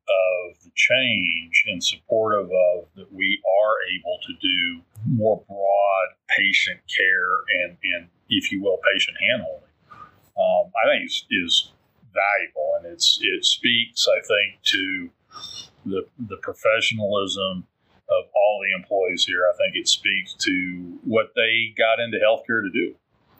of 0.09 0.57
the 0.65 0.71
change 0.75 1.65
and 1.69 1.85
supportive 1.85 2.47
of 2.47 2.89
that 2.97 3.13
we 3.13 3.41
are 3.45 3.75
able 3.95 4.19
to 4.27 4.33
do 4.41 4.81
more 5.07 5.43
broad 5.47 6.09
patient 6.37 6.81
care 6.89 7.63
and, 7.63 7.77
and 7.83 8.09
if 8.31 8.51
you 8.51 8.63
will, 8.63 8.79
patient 8.93 9.17
handholding 9.21 9.68
um, 10.39 10.71
I 10.83 10.89
think 10.89 11.07
is, 11.07 11.25
is 11.31 11.73
valuable, 12.13 12.79
and 12.79 12.93
it's 12.93 13.19
it 13.21 13.45
speaks, 13.45 14.07
I 14.09 14.21
think, 14.21 14.63
to 14.63 15.11
the 15.87 16.07
the 16.29 16.37
professionalism 16.43 17.67
of 18.11 18.25
all 18.35 18.61
the 18.63 18.75
employees 18.75 19.25
here. 19.25 19.43
I 19.53 19.57
think 19.57 19.77
it 19.77 19.89
speaks 19.89 20.35
to 20.35 20.99
what 21.05 21.33
they 21.35 21.75
got 21.77 22.01
into 22.01 22.19
healthcare 22.19 22.63
to 22.63 22.71
do, 22.73 22.95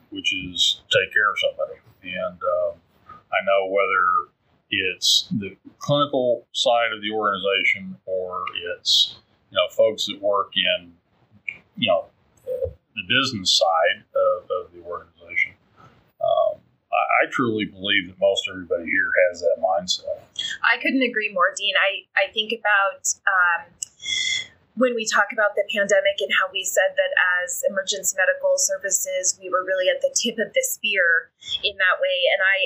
which 0.09 0.33
is 0.33 0.81
take 0.91 1.13
care 1.13 1.31
of 1.31 1.39
somebody. 1.39 1.79
And 2.03 2.39
um, 2.39 2.79
I 3.09 3.39
know 3.45 3.71
whether 3.71 4.31
it's 4.69 5.27
the 5.31 5.55
clinical 5.79 6.45
side 6.53 6.93
of 6.93 7.01
the 7.01 7.11
organization 7.11 7.97
or 8.05 8.45
it's 8.75 9.17
you 9.49 9.55
know 9.55 9.67
folks 9.75 10.05
that 10.05 10.21
work 10.21 10.53
in 10.55 10.93
you 11.75 11.87
know 11.87 12.05
the 12.95 13.03
business 13.07 13.51
side 13.51 14.03
of, 14.15 14.43
of 14.43 14.73
the 14.73 14.81
organization. 14.83 15.53
Um, 16.21 16.59
I 16.91 17.29
truly 17.29 17.65
believe 17.65 18.07
that 18.07 18.19
most 18.19 18.47
everybody 18.49 18.85
here 18.85 19.11
has 19.29 19.41
that 19.41 19.57
mindset. 19.61 20.23
I 20.63 20.81
couldn't 20.81 21.03
agree 21.03 21.31
more, 21.33 21.53
Dean. 21.55 21.73
I, 21.77 22.07
I 22.17 22.31
think 22.31 22.53
about 22.53 23.05
um, 23.27 23.69
when 24.79 24.95
we 24.95 25.05
talk 25.05 25.29
about 25.35 25.59
the 25.59 25.67
pandemic 25.67 26.23
and 26.23 26.31
how 26.39 26.47
we 26.51 26.63
said 26.63 26.95
that 26.95 27.11
as 27.43 27.61
emergency 27.69 28.15
medical 28.15 28.55
services, 28.55 29.37
we 29.37 29.49
were 29.49 29.67
really 29.67 29.91
at 29.91 30.01
the 30.01 30.09
tip 30.15 30.39
of 30.39 30.53
the 30.55 30.63
spear 30.63 31.29
in 31.63 31.75
that 31.75 31.99
way. 31.99 32.17
And 32.31 32.41
I, 32.41 32.57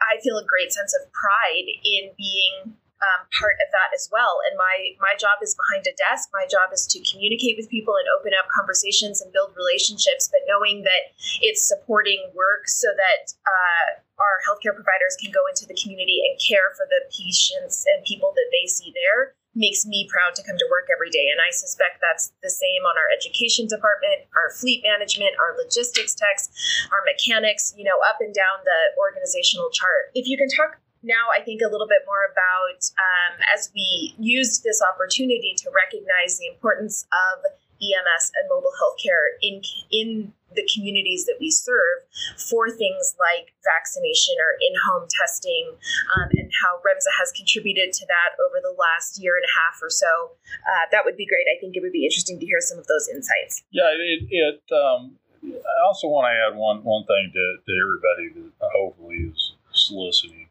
I 0.00 0.20
feel 0.24 0.38
a 0.40 0.44
great 0.44 0.72
sense 0.72 0.96
of 0.96 1.12
pride 1.12 1.68
in 1.84 2.10
being 2.16 2.79
um, 3.00 3.24
part 3.32 3.56
of 3.60 3.68
that 3.72 3.90
as 3.96 4.08
well. 4.12 4.40
And 4.48 4.56
my 4.60 4.96
my 5.00 5.16
job 5.16 5.40
is 5.40 5.56
behind 5.56 5.88
a 5.88 5.94
desk. 5.96 6.28
My 6.32 6.44
job 6.44 6.72
is 6.72 6.84
to 6.92 6.98
communicate 7.08 7.56
with 7.56 7.72
people 7.72 7.96
and 7.96 8.06
open 8.12 8.36
up 8.36 8.48
conversations 8.52 9.20
and 9.24 9.32
build 9.32 9.56
relationships. 9.56 10.28
But 10.28 10.44
knowing 10.44 10.84
that 10.84 11.16
it's 11.40 11.64
supporting 11.64 12.28
work 12.36 12.68
so 12.68 12.92
that 12.92 13.32
uh, 13.44 13.86
our 14.20 14.36
healthcare 14.44 14.76
providers 14.76 15.16
can 15.16 15.32
go 15.32 15.40
into 15.48 15.64
the 15.64 15.76
community 15.80 16.20
and 16.28 16.36
care 16.36 16.76
for 16.76 16.84
the 16.88 17.00
patients 17.08 17.88
and 17.88 18.04
people 18.04 18.36
that 18.36 18.48
they 18.52 18.68
see 18.68 18.92
there 18.92 19.34
makes 19.54 19.82
me 19.82 20.06
proud 20.06 20.34
to 20.38 20.46
come 20.46 20.54
to 20.54 20.68
work 20.70 20.86
every 20.94 21.10
day. 21.10 21.26
And 21.26 21.42
I 21.42 21.50
suspect 21.50 21.98
that's 21.98 22.30
the 22.42 22.52
same 22.52 22.86
on 22.86 22.94
our 22.94 23.10
education 23.10 23.66
department, 23.66 24.30
our 24.38 24.54
fleet 24.54 24.86
management, 24.86 25.34
our 25.42 25.58
logistics 25.58 26.14
techs, 26.14 26.52
our 26.94 27.02
mechanics, 27.02 27.74
you 27.74 27.82
know, 27.82 27.98
up 28.06 28.22
and 28.22 28.30
down 28.30 28.62
the 28.62 28.80
organizational 28.94 29.70
chart. 29.74 30.14
If 30.14 30.30
you 30.30 30.38
can 30.38 30.46
talk 30.54 30.78
now 31.02 31.32
I 31.36 31.42
think 31.42 31.62
a 31.62 31.70
little 31.70 31.88
bit 31.88 32.04
more 32.06 32.28
about 32.28 32.80
um, 32.98 33.40
as 33.54 33.70
we 33.74 34.14
used 34.18 34.64
this 34.64 34.82
opportunity 34.82 35.54
to 35.56 35.70
recognize 35.72 36.38
the 36.38 36.46
importance 36.46 37.06
of 37.08 37.44
EMS 37.80 38.32
and 38.36 38.44
mobile 38.48 38.72
healthcare 38.76 39.40
in 39.40 39.62
in 39.90 40.32
the 40.52 40.68
communities 40.74 41.24
that 41.24 41.38
we 41.40 41.50
serve 41.50 42.02
for 42.36 42.68
things 42.68 43.14
like 43.16 43.54
vaccination 43.62 44.34
or 44.42 44.58
in-home 44.58 45.06
testing, 45.08 45.78
um, 46.18 46.28
and 46.36 46.50
how 46.60 46.82
REMSA 46.82 47.08
has 47.22 47.30
contributed 47.32 47.94
to 47.94 48.04
that 48.10 48.34
over 48.42 48.58
the 48.58 48.74
last 48.74 49.22
year 49.22 49.38
and 49.38 49.46
a 49.46 49.52
half 49.54 49.80
or 49.80 49.88
so. 49.88 50.34
Uh, 50.66 50.90
that 50.90 51.06
would 51.06 51.16
be 51.16 51.24
great. 51.24 51.46
I 51.46 51.56
think 51.60 51.76
it 51.76 51.80
would 51.80 51.94
be 51.94 52.04
interesting 52.04 52.38
to 52.40 52.44
hear 52.44 52.60
some 52.60 52.78
of 52.78 52.86
those 52.88 53.08
insights. 53.08 53.62
Yeah, 53.70 53.88
it. 53.94 54.26
it 54.28 54.62
um, 54.74 55.16
I 55.40 55.86
also 55.86 56.08
want 56.08 56.28
to 56.28 56.34
add 56.36 56.58
one 56.58 56.84
one 56.84 57.06
thing 57.06 57.32
to, 57.32 57.44
to 57.64 57.72
everybody 57.72 58.52
that 58.60 58.70
hopefully 58.76 59.32
is 59.32 59.54
listening 59.88 60.49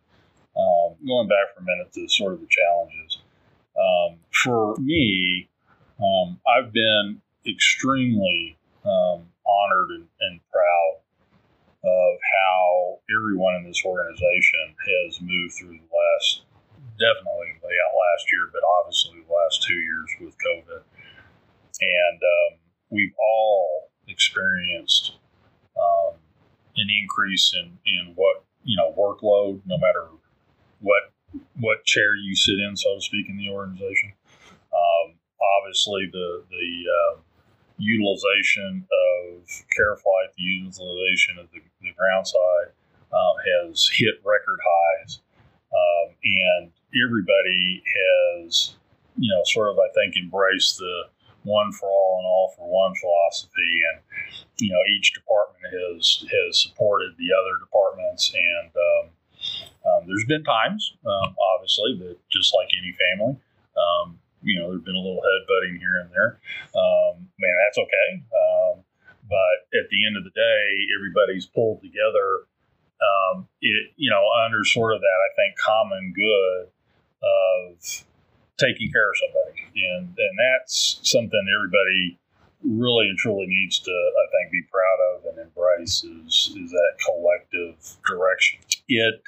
um, 0.60 0.96
going 1.08 1.28
back 1.28 1.56
for 1.56 1.62
a 1.62 1.64
minute 1.64 1.92
to 1.94 2.08
sort 2.10 2.34
of 2.34 2.42
the 2.42 2.48
challenges. 2.50 3.20
Um, 3.80 4.20
for 4.44 4.76
me, 4.78 5.50
um, 6.00 6.40
I've 6.48 6.74
been 6.74 7.22
extremely 7.48 8.58
um, 8.84 9.24
honored 9.48 9.90
and, 9.92 10.08
and, 10.20 10.40
proud 10.52 10.96
of 11.84 12.18
how 12.20 13.00
everyone 13.16 13.56
in 13.56 13.64
this 13.64 13.84
organization 13.86 14.76
has 14.76 15.22
moved 15.22 15.54
through 15.56 15.80
the 15.80 15.92
last, 15.92 16.44
definitely 17.00 17.56
out 17.86 17.96
last 17.96 18.26
year, 18.32 18.50
but 18.52 18.62
obviously 18.80 19.20
the 19.22 19.34
last 19.34 19.64
two 19.64 19.76
years 19.76 20.10
with 20.22 20.36
COVID. 20.40 20.82
And 21.82 22.20
um, 22.20 22.60
we've 22.90 23.14
all 23.20 23.90
experienced 24.08 25.14
um, 25.78 26.16
an 26.76 26.88
increase 27.02 27.56
in, 27.56 27.78
in 27.86 28.14
what, 28.16 28.44
you 28.64 28.76
know, 28.76 28.94
workload, 28.98 29.62
no 29.66 29.78
matter 29.78 30.08
what 30.80 31.04
what 31.60 31.86
chair 31.86 32.16
you 32.16 32.36
sit 32.36 32.60
in, 32.60 32.76
so 32.76 32.96
to 32.96 33.02
speak, 33.02 33.30
in 33.30 33.38
the 33.38 33.50
organization. 33.50 34.14
Um, 34.74 35.14
obviously, 35.60 36.10
the 36.12 36.44
the 36.50 36.70
uh, 36.90 37.20
utilization 37.78 38.86
of 38.92 39.48
CareFlight, 39.78 40.36
the 40.38 40.44
utilization 40.44 41.40
of 41.40 41.48
the, 41.52 41.62
the 41.82 41.94
ground 41.94 42.28
side 42.28 42.74
um, 43.14 43.36
has 43.40 43.90
hit 43.94 44.16
record 44.24 44.60
highs. 44.60 45.22
Um, 45.72 46.16
and 46.24 46.72
everybody 47.06 47.84
has, 47.86 48.76
you 49.18 49.30
know, 49.30 49.42
sort 49.46 49.70
of, 49.70 49.78
I 49.78 49.88
think, 49.94 50.18
embraced 50.18 50.78
the 50.78 51.04
one 51.44 51.72
for 51.72 51.88
all 51.88 52.20
and 52.20 52.28
all 52.28 52.54
for 52.58 52.68
one 52.68 52.94
philosophy. 53.00 53.82
And, 53.94 54.02
you 54.60 54.72
know, 54.72 54.82
each 54.98 55.14
department 55.14 55.72
has, 55.72 56.26
has 56.26 56.62
supported 56.62 57.16
the 57.18 57.30
other 57.32 57.64
departments. 57.64 58.34
And 58.34 58.72
um, 58.76 59.12
um 59.90 60.08
there's 60.08 60.26
been 60.26 60.44
times, 60.44 60.96
um, 61.06 61.36
obviously, 61.56 61.98
that 62.00 62.18
just 62.30 62.54
like 62.54 62.70
any 62.78 62.94
family, 62.94 63.36
um, 63.78 64.20
you 64.42 64.60
know, 64.60 64.70
there's 64.70 64.84
been 64.84 64.96
a 64.96 65.04
little 65.04 65.22
headbutting 65.22 65.80
here 65.80 66.00
and 66.02 66.10
there. 66.12 66.40
man, 67.38 67.56
that's 67.66 67.78
okay. 67.78 68.10
but 69.30 69.58
at 69.78 69.90
the 69.90 70.06
end 70.06 70.18
of 70.18 70.24
the 70.24 70.34
day, 70.34 70.66
everybody's 70.98 71.46
pulled 71.46 71.82
together 71.82 72.50
um, 73.00 73.48
it, 73.62 73.92
you 73.96 74.10
know, 74.12 74.24
under 74.46 74.64
sort 74.64 74.94
of 74.94 75.02
that, 75.02 75.08
I 75.08 75.32
think, 75.36 75.58
common 75.58 76.14
good 76.16 76.68
of 77.24 78.06
taking 78.58 78.92
care 78.92 79.10
of 79.10 79.16
somebody. 79.24 79.62
And, 79.76 80.08
and 80.18 80.36
that's 80.38 81.00
something 81.04 81.46
everybody 81.56 82.20
really 82.64 83.08
and 83.08 83.18
truly 83.18 83.48
needs 83.48 83.80
to, 83.80 83.92
I 83.92 84.26
think, 84.32 84.52
be 84.52 84.64
proud 84.70 85.00
of 85.16 85.26
and 85.32 85.48
embrace 85.48 86.04
is, 86.04 86.52
is 86.60 86.72
that 86.72 86.94
collective 87.06 87.76
direction. 88.06 88.60
It, 88.88 89.24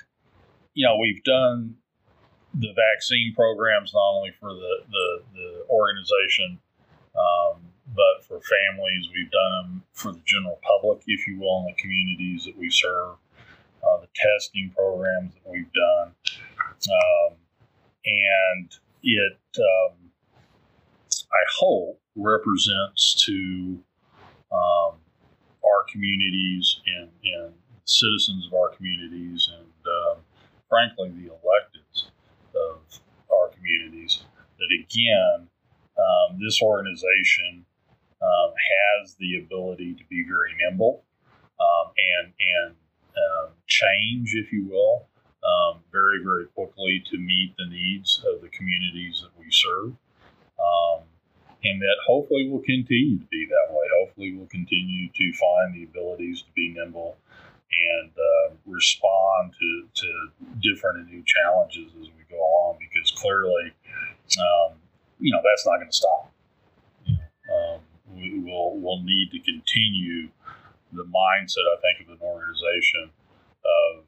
you 0.74 0.86
know, 0.86 0.98
we've 0.98 1.24
done 1.24 1.76
the 2.54 2.74
vaccine 2.76 3.34
programs 3.36 3.94
not 3.94 4.12
only 4.14 4.32
for 4.40 4.54
the, 4.54 4.84
the, 4.90 5.24
the 5.34 5.66
organization, 5.70 6.60
um, 7.16 7.62
but 7.96 8.26
for 8.26 8.40
families. 8.42 9.10
We've 9.14 9.32
done 9.32 9.52
them 9.62 9.84
for 9.94 10.12
the 10.12 10.22
general 10.26 10.60
public, 10.64 11.04
if 11.08 11.28
you 11.28 11.40
will, 11.40 11.60
in 11.62 11.66
the 11.76 11.82
communities 11.82 12.46
that 12.46 12.58
we 12.58 12.70
serve 12.70 13.16
uh, 13.84 14.02
the 14.02 14.08
testing 14.16 14.72
programs 14.76 15.34
that 15.34 15.52
we've 15.52 15.72
done. 15.74 16.14
Um, 16.56 17.36
and 18.06 18.72
it, 19.04 19.40
um, 19.58 19.98
I 21.32 21.44
hope, 21.58 22.00
represents 22.16 23.24
to 23.26 23.80
um, 24.52 25.00
our 25.64 25.86
communities 25.90 26.82
and, 26.86 27.10
and, 27.24 27.54
citizens 27.86 28.46
of 28.48 28.54
our 28.54 28.70
communities 28.70 29.50
and, 29.58 29.68
frankly, 30.72 31.12
the 31.12 31.28
electeds 31.28 32.08
of 32.56 32.80
our 33.28 33.50
communities 33.50 34.24
that, 34.58 34.72
again, 34.72 35.50
um, 36.00 36.40
this 36.40 36.62
organization 36.64 37.66
um, 38.24 38.54
has 38.56 39.16
the 39.20 39.44
ability 39.44 39.96
to 39.96 40.04
be 40.10 40.24
very 40.24 40.56
nimble 40.64 41.04
and, 41.98 42.34
and 42.40 42.76
um, 43.18 43.52
change, 43.68 44.34
if 44.36 44.52
you 44.52 44.68
will, 44.70 45.08
um, 45.44 45.82
very, 45.92 46.24
very 46.24 46.46
quickly 46.48 47.04
to 47.12 47.18
meet 47.18 47.54
the 47.58 47.68
needs 47.68 48.24
of 48.34 48.42
the 48.42 48.50
communities 48.50 49.24
that 49.24 49.32
we 49.40 49.48
serve. 49.52 49.94
Um, 50.60 51.04
and 51.64 51.80
that 51.82 51.98
hopefully 52.06 52.50
will 52.50 52.64
continue 52.66 53.20
to 53.20 53.26
be 53.26 53.46
that 53.50 53.74
way. 53.74 53.86
Hopefully, 54.00 54.34
we'll 54.34 54.48
continue 54.48 55.10
to 55.10 55.34
find 55.38 55.76
the 55.76 55.84
abilities 55.84 56.42
to 56.42 56.52
be 56.56 56.74
nimble 56.76 57.18
and 57.72 58.12
uh, 58.12 58.54
respond 58.66 59.54
to, 59.60 59.88
to 59.94 60.10
different 60.62 61.00
and 61.00 61.10
new 61.10 61.24
challenges 61.26 61.92
as 62.02 62.08
we 62.08 62.24
go 62.30 62.38
on 62.38 62.78
because 62.80 63.12
clearly, 63.12 63.74
um, 64.40 64.78
you 65.20 65.32
know, 65.32 65.40
that's 65.44 65.66
not 65.66 65.78
going 65.78 65.90
to 65.90 65.96
stop. 65.96 66.32
Um, 67.08 67.80
we 68.16 68.40
will 68.40 68.78
we'll 68.78 69.04
need 69.04 69.32
to 69.32 69.40
continue 69.40 70.30
the 70.94 71.04
mindset, 71.04 71.66
I 71.72 71.80
think, 71.82 72.08
of 72.08 72.14
an 72.14 72.20
organization 72.22 73.12
of 73.64 74.04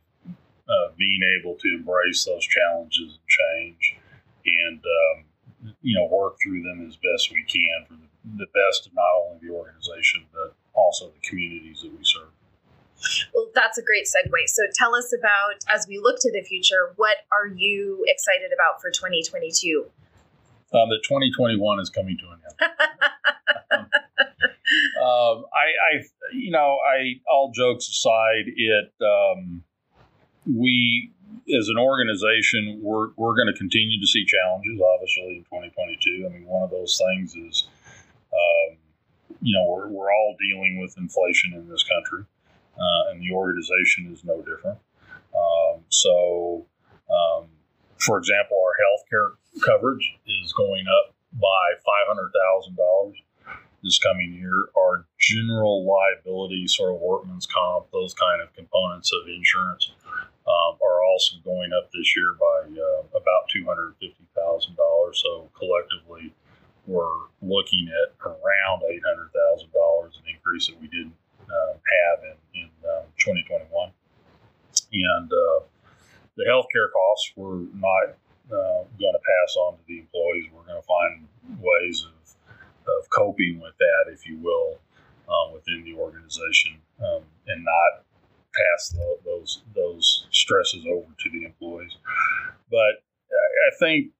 uh, 0.67 0.91
being 0.97 1.21
able 1.39 1.55
to 1.55 1.67
embrace 1.75 2.25
those 2.25 2.45
challenges 2.45 3.19
and 3.19 3.27
change 3.27 3.95
and, 4.45 4.79
um, 4.79 5.75
you 5.81 5.95
know, 5.95 6.07
work 6.11 6.35
through 6.43 6.63
them 6.63 6.85
as 6.87 6.95
best 6.95 7.31
we 7.31 7.43
can 7.43 7.85
for 7.87 7.95
the 8.37 8.47
best 8.47 8.87
of 8.87 8.93
not 8.93 9.07
only 9.25 9.47
the 9.47 9.53
organization, 9.53 10.25
but 10.33 10.55
also 10.73 11.07
the 11.07 11.29
communities 11.29 11.81
that 11.81 11.91
we 11.91 12.03
serve. 12.03 12.31
Well, 13.33 13.49
that's 13.53 13.77
a 13.77 13.83
great 13.83 14.05
segue. 14.05 14.47
So 14.47 14.63
tell 14.73 14.95
us 14.95 15.13
about, 15.17 15.63
as 15.73 15.87
we 15.87 15.99
look 15.99 16.17
to 16.21 16.31
the 16.31 16.43
future, 16.43 16.93
what 16.95 17.17
are 17.31 17.47
you 17.47 18.03
excited 18.07 18.51
about 18.53 18.81
for 18.81 18.91
2022? 18.91 19.85
Um, 20.73 20.89
that 20.89 21.01
2021 21.03 21.79
is 21.79 21.89
coming 21.89 22.17
to 22.17 22.25
an 22.29 22.39
end. 22.49 22.71
um, 25.01 25.45
I, 25.53 25.67
I, 25.85 26.03
you 26.33 26.51
know, 26.51 26.77
I 26.81 27.21
all 27.31 27.51
jokes 27.53 27.87
aside, 27.87 28.45
it 28.47 28.91
um, 29.01 29.63
we 30.45 31.11
as 31.57 31.67
an 31.69 31.77
organization 31.77 32.79
we're 32.81 33.09
we're 33.17 33.35
going 33.35 33.47
to 33.47 33.57
continue 33.57 33.99
to 33.99 34.07
see 34.07 34.25
challenges, 34.25 34.81
obviously 34.95 35.37
in 35.37 35.43
2022. 35.43 36.27
I 36.27 36.33
mean, 36.33 36.45
one 36.45 36.63
of 36.63 36.71
those 36.71 36.99
things 36.99 37.35
is, 37.35 37.67
um, 38.33 38.77
you 39.41 39.55
know, 39.55 39.65
we're 39.69 39.89
we're 39.89 40.11
all 40.11 40.35
dealing 40.39 40.79
with 40.81 40.97
inflation 40.97 41.53
in 41.53 41.69
this 41.69 41.83
country, 41.83 42.25
uh, 42.77 43.11
and 43.11 43.21
the 43.21 43.33
organization 43.33 44.11
is 44.11 44.23
no 44.23 44.41
different. 44.41 44.79
Um, 45.33 45.81
so, 45.89 46.65
um, 47.09 47.47
for 47.99 48.17
example, 48.17 48.57
our 48.57 48.75
health 48.85 49.03
care 49.09 49.29
coverage 49.65 50.15
is 50.25 50.53
going 50.53 50.85
up 50.87 51.15
by 51.33 51.65
five 51.85 52.07
hundred 52.07 52.31
thousand 52.33 52.75
dollars 52.75 53.15
this 53.83 53.99
coming 53.99 54.33
year 54.33 54.55
Our 54.77 55.05
general 55.19 55.85
liability, 55.85 56.67
sort 56.67 56.95
of 56.95 57.01
workman's 57.01 57.45
comp, 57.45 57.91
those 57.91 58.13
kind 58.13 58.41
of 58.41 58.53
components 58.55 59.11
of 59.11 59.27
insurance 59.27 59.91
um, 60.47 60.79
are 60.81 61.03
also 61.03 61.37
going 61.43 61.71
up 61.73 61.91
this 61.91 62.15
year 62.15 62.33
by 62.39 62.71
uh, 62.71 63.03
about 63.11 63.51
$250,000. 63.51 65.15
So 65.15 65.49
collectively, 65.53 66.33
we're 66.87 67.27
looking 67.41 67.89
at 67.91 68.15
around 68.25 68.83
$800,000, 68.87 70.05
an 70.05 70.23
increase 70.33 70.67
that 70.67 70.79
we 70.79 70.87
didn't 70.87 71.15
uh, 71.43 71.73
have 71.75 72.23
in, 72.23 72.37
2021. 73.23 73.91
And 74.93 75.31
uh, 75.31 75.65
the 76.35 76.45
healthcare 76.45 76.91
costs, 76.91 77.31
we're 77.35 77.65
not 77.73 78.17
uh, 78.51 78.83
going 78.99 79.13
to 79.13 79.23
pass 79.23 79.55
on 79.57 79.77
to 79.77 79.83
the 79.87 79.99
employees. 79.99 80.45
We're 80.53 80.67
going 80.67 80.81
to 80.81 80.87
find 80.87 81.27
ways 81.59 82.05
of 82.05 82.13
of 82.85 83.09
coping 83.09 83.61
with 83.61 83.73
that, 83.77 84.11
if 84.11 84.27
you 84.27 84.37
will, 84.39 84.77
um, 85.29 85.53
within 85.53 85.85
the 85.85 85.93
organization, 85.93 86.73
um, 86.99 87.23
and 87.47 87.63
not 87.63 88.03
pass 88.53 88.89
the, 88.89 89.17
those 89.23 89.63
those 89.75 90.27
stresses 90.31 90.85
over 90.91 91.07
to 91.19 91.29
the 91.31 91.45
employees. 91.45 91.95
But 92.69 93.03
I 93.31 93.71
think 93.79 94.11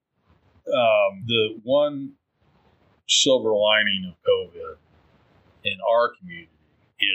um, 0.68 1.24
the 1.26 1.60
one 1.62 2.12
silver 3.08 3.52
lining 3.52 4.10
of 4.10 4.14
COVID 4.26 4.76
in 5.64 5.76
our 5.88 6.12
community 6.18 6.48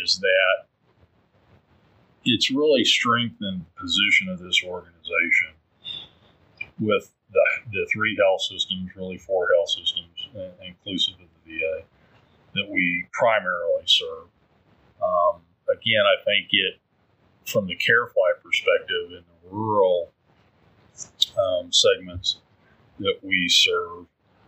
is 0.04 0.20
that 0.20 0.69
it's 2.34 2.52
really 2.52 2.84
strengthened 2.84 3.66
the 3.66 3.82
position 3.82 4.30
of 4.30 4.40
this 4.40 4.62
organization 4.66 5.54
with 6.80 7.12
the, 7.32 7.46
the 7.72 7.88
three 7.94 8.18
health 8.20 8.42
systems, 8.42 8.90
really 8.96 9.18
four 9.18 9.50
health 9.56 9.70
systems, 9.70 10.30
uh, 10.36 10.66
inclusive 10.66 11.16
of 11.16 11.28
the 11.46 11.60
VA 11.60 11.84
that 12.56 12.70
we 12.70 13.08
primarily 13.12 13.84
serve. 13.86 14.28
Um, 15.02 15.42
again, 15.70 16.04
I 16.06 16.24
think 16.26 16.50
it, 16.52 16.80
from 17.46 17.68
the 17.68 17.76
CareFlight 17.76 18.44
perspective, 18.44 19.12
in 19.12 19.24
the 19.44 19.50
rural 19.50 20.12
um, 21.38 21.72
segments 21.72 22.40
that 23.00 23.20
we 23.24 23.48
serve, 23.50 24.06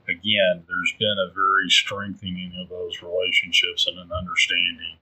again, 0.10 0.64
there's 0.68 0.94
been 1.00 1.18
a 1.30 1.34
very 1.34 1.70
strengthening 1.70 2.54
of 2.62 2.70
those 2.70 3.02
relationships 3.02 3.88
and 3.88 3.98
an 4.00 4.12
understanding 4.12 4.98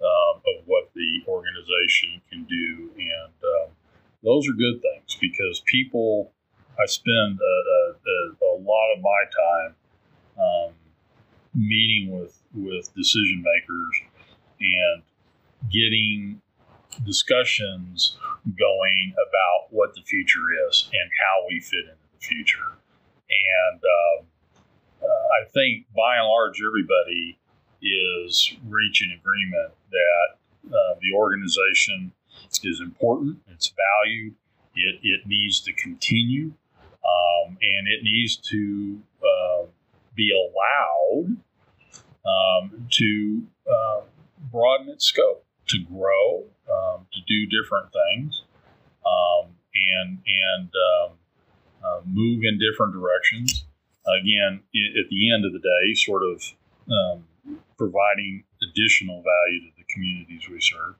um, 0.00 0.42
of 0.46 0.64
what 0.66 0.83
the 0.94 1.22
organization 1.28 2.20
can 2.30 2.44
do. 2.44 2.90
And 2.98 3.34
um, 3.42 3.70
those 4.22 4.48
are 4.48 4.52
good 4.52 4.80
things 4.80 5.16
because 5.20 5.62
people, 5.66 6.32
I 6.78 6.86
spend 6.86 7.38
a, 7.40 7.56
a, 7.92 8.46
a 8.46 8.56
lot 8.60 8.94
of 8.96 9.02
my 9.02 9.22
time 9.30 9.74
um, 10.38 10.72
meeting 11.54 12.10
with 12.10 12.40
with 12.54 12.92
decision 12.94 13.42
makers 13.42 14.02
and 14.60 15.02
getting 15.70 16.40
discussions 17.04 18.16
going 18.58 19.14
about 19.14 19.72
what 19.72 19.94
the 19.94 20.02
future 20.02 20.46
is 20.68 20.88
and 20.92 21.10
how 21.20 21.46
we 21.48 21.60
fit 21.60 21.84
into 21.84 22.06
the 22.12 22.20
future. 22.20 22.78
And 23.30 23.80
um, 23.82 24.26
uh, 25.02 25.06
I 25.06 25.48
think 25.52 25.86
by 25.94 26.16
and 26.16 26.26
large, 26.26 26.60
everybody 26.66 27.38
is 27.82 28.54
reaching 28.68 29.12
agreement 29.12 29.72
the 31.04 31.16
organization 31.16 32.12
is 32.62 32.80
important, 32.80 33.38
it's 33.48 33.72
valued, 34.04 34.34
it, 34.74 35.00
it 35.02 35.26
needs 35.26 35.60
to 35.60 35.72
continue, 35.72 36.52
um, 37.04 37.56
and 37.60 37.88
it 37.88 38.02
needs 38.02 38.36
to 38.36 39.00
uh, 39.22 39.66
be 40.14 40.32
allowed 40.32 41.36
um, 42.26 42.86
to 42.90 43.42
uh, 43.70 44.00
broaden 44.50 44.88
its 44.88 45.06
scope, 45.06 45.44
to 45.66 45.78
grow, 45.84 46.44
um, 46.70 47.06
to 47.12 47.20
do 47.26 47.46
different 47.46 47.92
things, 47.92 48.42
um, 49.06 49.50
and 49.74 50.18
and 50.26 50.68
um, 50.68 51.12
uh, 51.84 52.00
move 52.06 52.42
in 52.44 52.58
different 52.58 52.92
directions. 52.92 53.64
Again, 54.06 54.60
at 54.74 55.08
the 55.08 55.32
end 55.32 55.44
of 55.46 55.52
the 55.52 55.58
day, 55.58 55.94
sort 55.94 56.22
of 56.22 56.42
um, 56.90 57.24
providing 57.78 58.44
additional 58.62 59.22
value 59.22 59.70
to 59.70 59.73
communities 59.94 60.50
we 60.50 60.60
serve. 60.60 60.98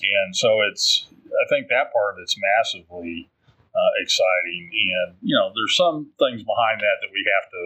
And 0.00 0.34
so 0.34 0.60
it's, 0.72 1.06
I 1.12 1.44
think 1.48 1.68
that 1.68 1.92
part 1.92 2.14
of 2.14 2.22
it's 2.22 2.36
massively 2.36 3.28
uh, 3.76 3.92
exciting. 4.02 4.72
And, 4.72 5.16
you 5.20 5.36
know, 5.36 5.52
there's 5.54 5.76
some 5.76 6.08
things 6.18 6.42
behind 6.42 6.80
that 6.80 6.96
that 7.04 7.12
we 7.12 7.22
have 7.36 7.46
to 7.52 7.62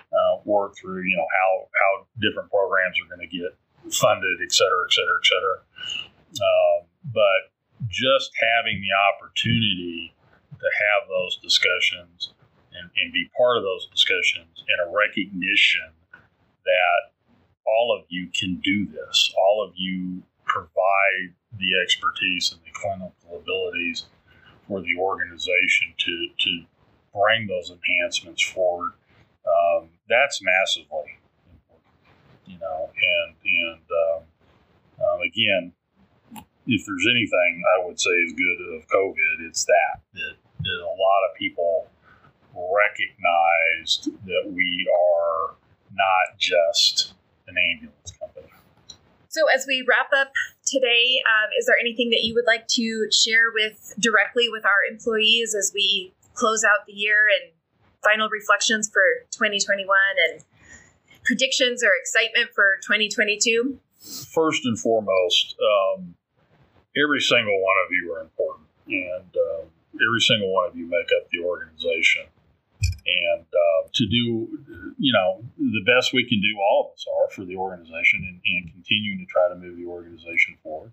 uh, 0.00 0.34
work 0.44 0.76
through, 0.76 1.02
you 1.04 1.16
know, 1.16 1.28
how, 1.28 1.68
how 1.72 1.92
different 2.20 2.50
programs 2.50 2.96
are 3.00 3.08
going 3.14 3.28
to 3.28 3.32
get 3.32 3.52
funded, 3.92 4.40
et 4.42 4.52
cetera, 4.52 4.82
et 4.88 4.92
cetera, 4.92 5.16
et 5.20 5.26
cetera. 5.28 5.56
Um, 6.40 6.78
but 7.12 7.52
just 7.88 8.32
having 8.40 8.80
the 8.80 8.92
opportunity 9.12 10.14
to 10.56 10.68
have 10.68 11.08
those 11.08 11.36
discussions 11.44 12.32
and, 12.72 12.90
and 12.96 13.12
be 13.12 13.28
part 13.36 13.56
of 13.56 13.62
those 13.62 13.86
discussions 13.92 14.64
and 14.64 14.78
a 14.84 14.92
recognition 14.92 15.92
that 16.64 17.13
all 17.66 17.96
of 17.98 18.06
you 18.08 18.28
can 18.38 18.60
do 18.62 18.86
this. 18.86 19.32
All 19.38 19.66
of 19.66 19.72
you 19.76 20.22
provide 20.44 21.34
the 21.58 21.70
expertise 21.82 22.52
and 22.52 22.60
the 22.62 22.70
clinical 22.72 23.38
abilities 23.38 24.06
for 24.68 24.80
the 24.80 24.96
organization 24.98 25.94
to, 25.98 26.28
to 26.38 26.64
bring 27.12 27.46
those 27.46 27.70
enhancements 27.70 28.42
forward. 28.42 28.92
Um, 29.46 29.88
that's 30.08 30.40
massively 30.42 31.18
important, 31.50 32.08
you 32.46 32.58
know. 32.58 32.90
And 32.90 33.36
and 33.44 33.82
um, 33.92 34.22
um, 35.04 35.20
again, 35.20 35.72
if 36.66 36.86
there's 36.86 37.06
anything 37.10 37.62
I 37.76 37.84
would 37.84 38.00
say 38.00 38.10
is 38.10 38.32
good 38.32 38.76
of 38.76 38.88
COVID, 38.88 39.46
it's 39.46 39.64
that 39.64 40.00
that, 40.14 40.34
that 40.60 40.80
a 40.80 40.96
lot 40.96 41.28
of 41.30 41.36
people 41.36 41.88
recognized 42.54 44.08
that 44.26 44.50
we 44.50 44.88
are 44.90 45.56
not 45.92 46.38
just 46.38 47.13
an 47.46 47.54
ambulance 47.72 48.12
company. 48.18 48.48
So, 49.28 49.42
as 49.52 49.66
we 49.66 49.84
wrap 49.88 50.10
up 50.16 50.32
today, 50.64 51.18
um, 51.26 51.50
is 51.58 51.66
there 51.66 51.74
anything 51.80 52.10
that 52.10 52.22
you 52.22 52.34
would 52.34 52.46
like 52.46 52.68
to 52.78 53.08
share 53.10 53.50
with 53.52 53.94
directly 53.98 54.48
with 54.48 54.64
our 54.64 54.86
employees 54.88 55.54
as 55.58 55.72
we 55.74 56.14
close 56.34 56.62
out 56.62 56.86
the 56.86 56.92
year 56.92 57.18
and 57.26 57.52
final 58.02 58.28
reflections 58.28 58.88
for 58.88 59.02
2021 59.32 59.88
and 60.30 60.44
predictions 61.24 61.82
or 61.82 61.90
excitement 61.98 62.50
for 62.54 62.78
2022? 62.86 63.80
First 64.32 64.64
and 64.66 64.78
foremost, 64.78 65.56
um, 65.58 66.14
every 66.94 67.20
single 67.20 67.58
one 67.58 67.76
of 67.84 67.90
you 67.90 68.12
are 68.14 68.20
important, 68.20 68.68
and 68.86 69.34
uh, 69.34 69.66
every 69.98 70.20
single 70.20 70.52
one 70.52 70.68
of 70.68 70.76
you 70.76 70.86
make 70.86 71.10
up 71.16 71.28
the 71.32 71.42
organization 71.42 72.22
and 73.06 73.42
uh, 73.42 73.88
to 73.92 74.06
do, 74.06 74.94
you 74.98 75.12
know, 75.12 75.44
the 75.58 75.82
best 75.86 76.12
we 76.12 76.28
can 76.28 76.40
do, 76.40 76.58
all 76.58 76.88
of 76.88 76.94
us 76.94 77.06
are 77.06 77.30
for 77.30 77.44
the 77.44 77.56
organization 77.56 78.24
and, 78.26 78.40
and 78.44 78.72
continuing 78.72 79.18
to 79.18 79.26
try 79.26 79.48
to 79.48 79.54
move 79.54 79.76
the 79.76 79.86
organization 79.86 80.56
forward. 80.62 80.92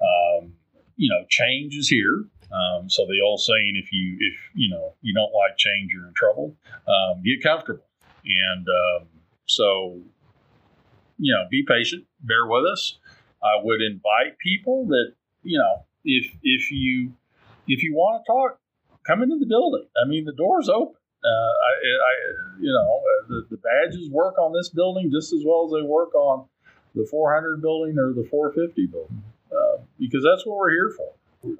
Um, 0.00 0.54
you 0.96 1.08
know, 1.10 1.24
change 1.28 1.76
is 1.76 1.88
here. 1.88 2.24
Um, 2.52 2.90
so 2.90 3.06
the 3.06 3.20
old 3.24 3.40
saying, 3.40 3.80
if 3.82 3.92
you 3.92 4.16
if 4.20 4.38
you 4.54 4.70
know 4.70 4.94
you 5.02 5.14
don't 5.14 5.32
like 5.32 5.56
change, 5.56 5.92
you're 5.92 6.06
in 6.06 6.14
trouble. 6.14 6.56
Um, 6.88 7.22
get 7.22 7.42
comfortable, 7.42 7.86
and 8.24 8.66
um, 8.68 9.08
so 9.46 10.00
you 11.18 11.34
know, 11.34 11.44
be 11.50 11.64
patient, 11.66 12.04
bear 12.20 12.46
with 12.46 12.64
us. 12.72 12.98
I 13.42 13.62
would 13.62 13.80
invite 13.80 14.38
people 14.38 14.86
that 14.88 15.14
you 15.42 15.58
know, 15.58 15.84
if 16.04 16.26
if 16.42 16.70
you 16.70 17.12
if 17.66 17.82
you 17.82 17.94
want 17.94 18.24
to 18.24 18.32
talk, 18.32 18.58
come 19.06 19.22
into 19.22 19.38
the 19.38 19.46
building. 19.46 19.86
I 20.02 20.08
mean, 20.08 20.24
the 20.24 20.32
door's 20.32 20.68
open. 20.68 20.99
Uh, 21.22 21.28
I, 21.28 21.72
I, 21.76 22.12
you 22.60 22.72
know, 22.72 23.02
uh, 23.02 23.28
the, 23.28 23.56
the 23.56 23.56
badges 23.58 24.08
work 24.10 24.38
on 24.38 24.52
this 24.52 24.70
building 24.70 25.10
just 25.12 25.32
as 25.32 25.42
well 25.44 25.66
as 25.66 25.72
they 25.72 25.86
work 25.86 26.14
on 26.14 26.46
the 26.94 27.06
400 27.10 27.60
building 27.60 27.98
or 27.98 28.12
the 28.14 28.26
450 28.28 28.86
building, 28.86 29.22
uh, 29.52 29.82
because 29.98 30.24
that's 30.24 30.46
what 30.46 30.56
we're 30.56 30.70
here 30.70 30.92
for. 30.96 31.12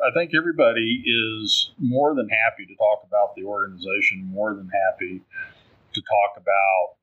I 0.05 0.13
think 0.13 0.33
everybody 0.37 1.05
is 1.05 1.73
more 1.79 2.15
than 2.15 2.29
happy 2.29 2.67
to 2.67 2.75
talk 2.77 3.05
about 3.07 3.35
the 3.37 3.45
organization, 3.45 4.29
more 4.29 4.55
than 4.55 4.69
happy 4.69 5.23
to 5.93 6.01
talk 6.01 6.37
about 6.37 6.97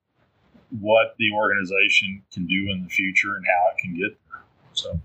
what 0.69 1.15
the 1.17 1.31
organization 1.33 2.21
can 2.31 2.45
do 2.45 2.69
in 2.69 2.83
the 2.83 2.89
future 2.89 3.35
and 3.35 3.45
how 3.45 3.73
it 3.73 3.77
can 3.81 3.93
get 3.97 4.17
there. 4.29 4.41
So, 4.73 4.99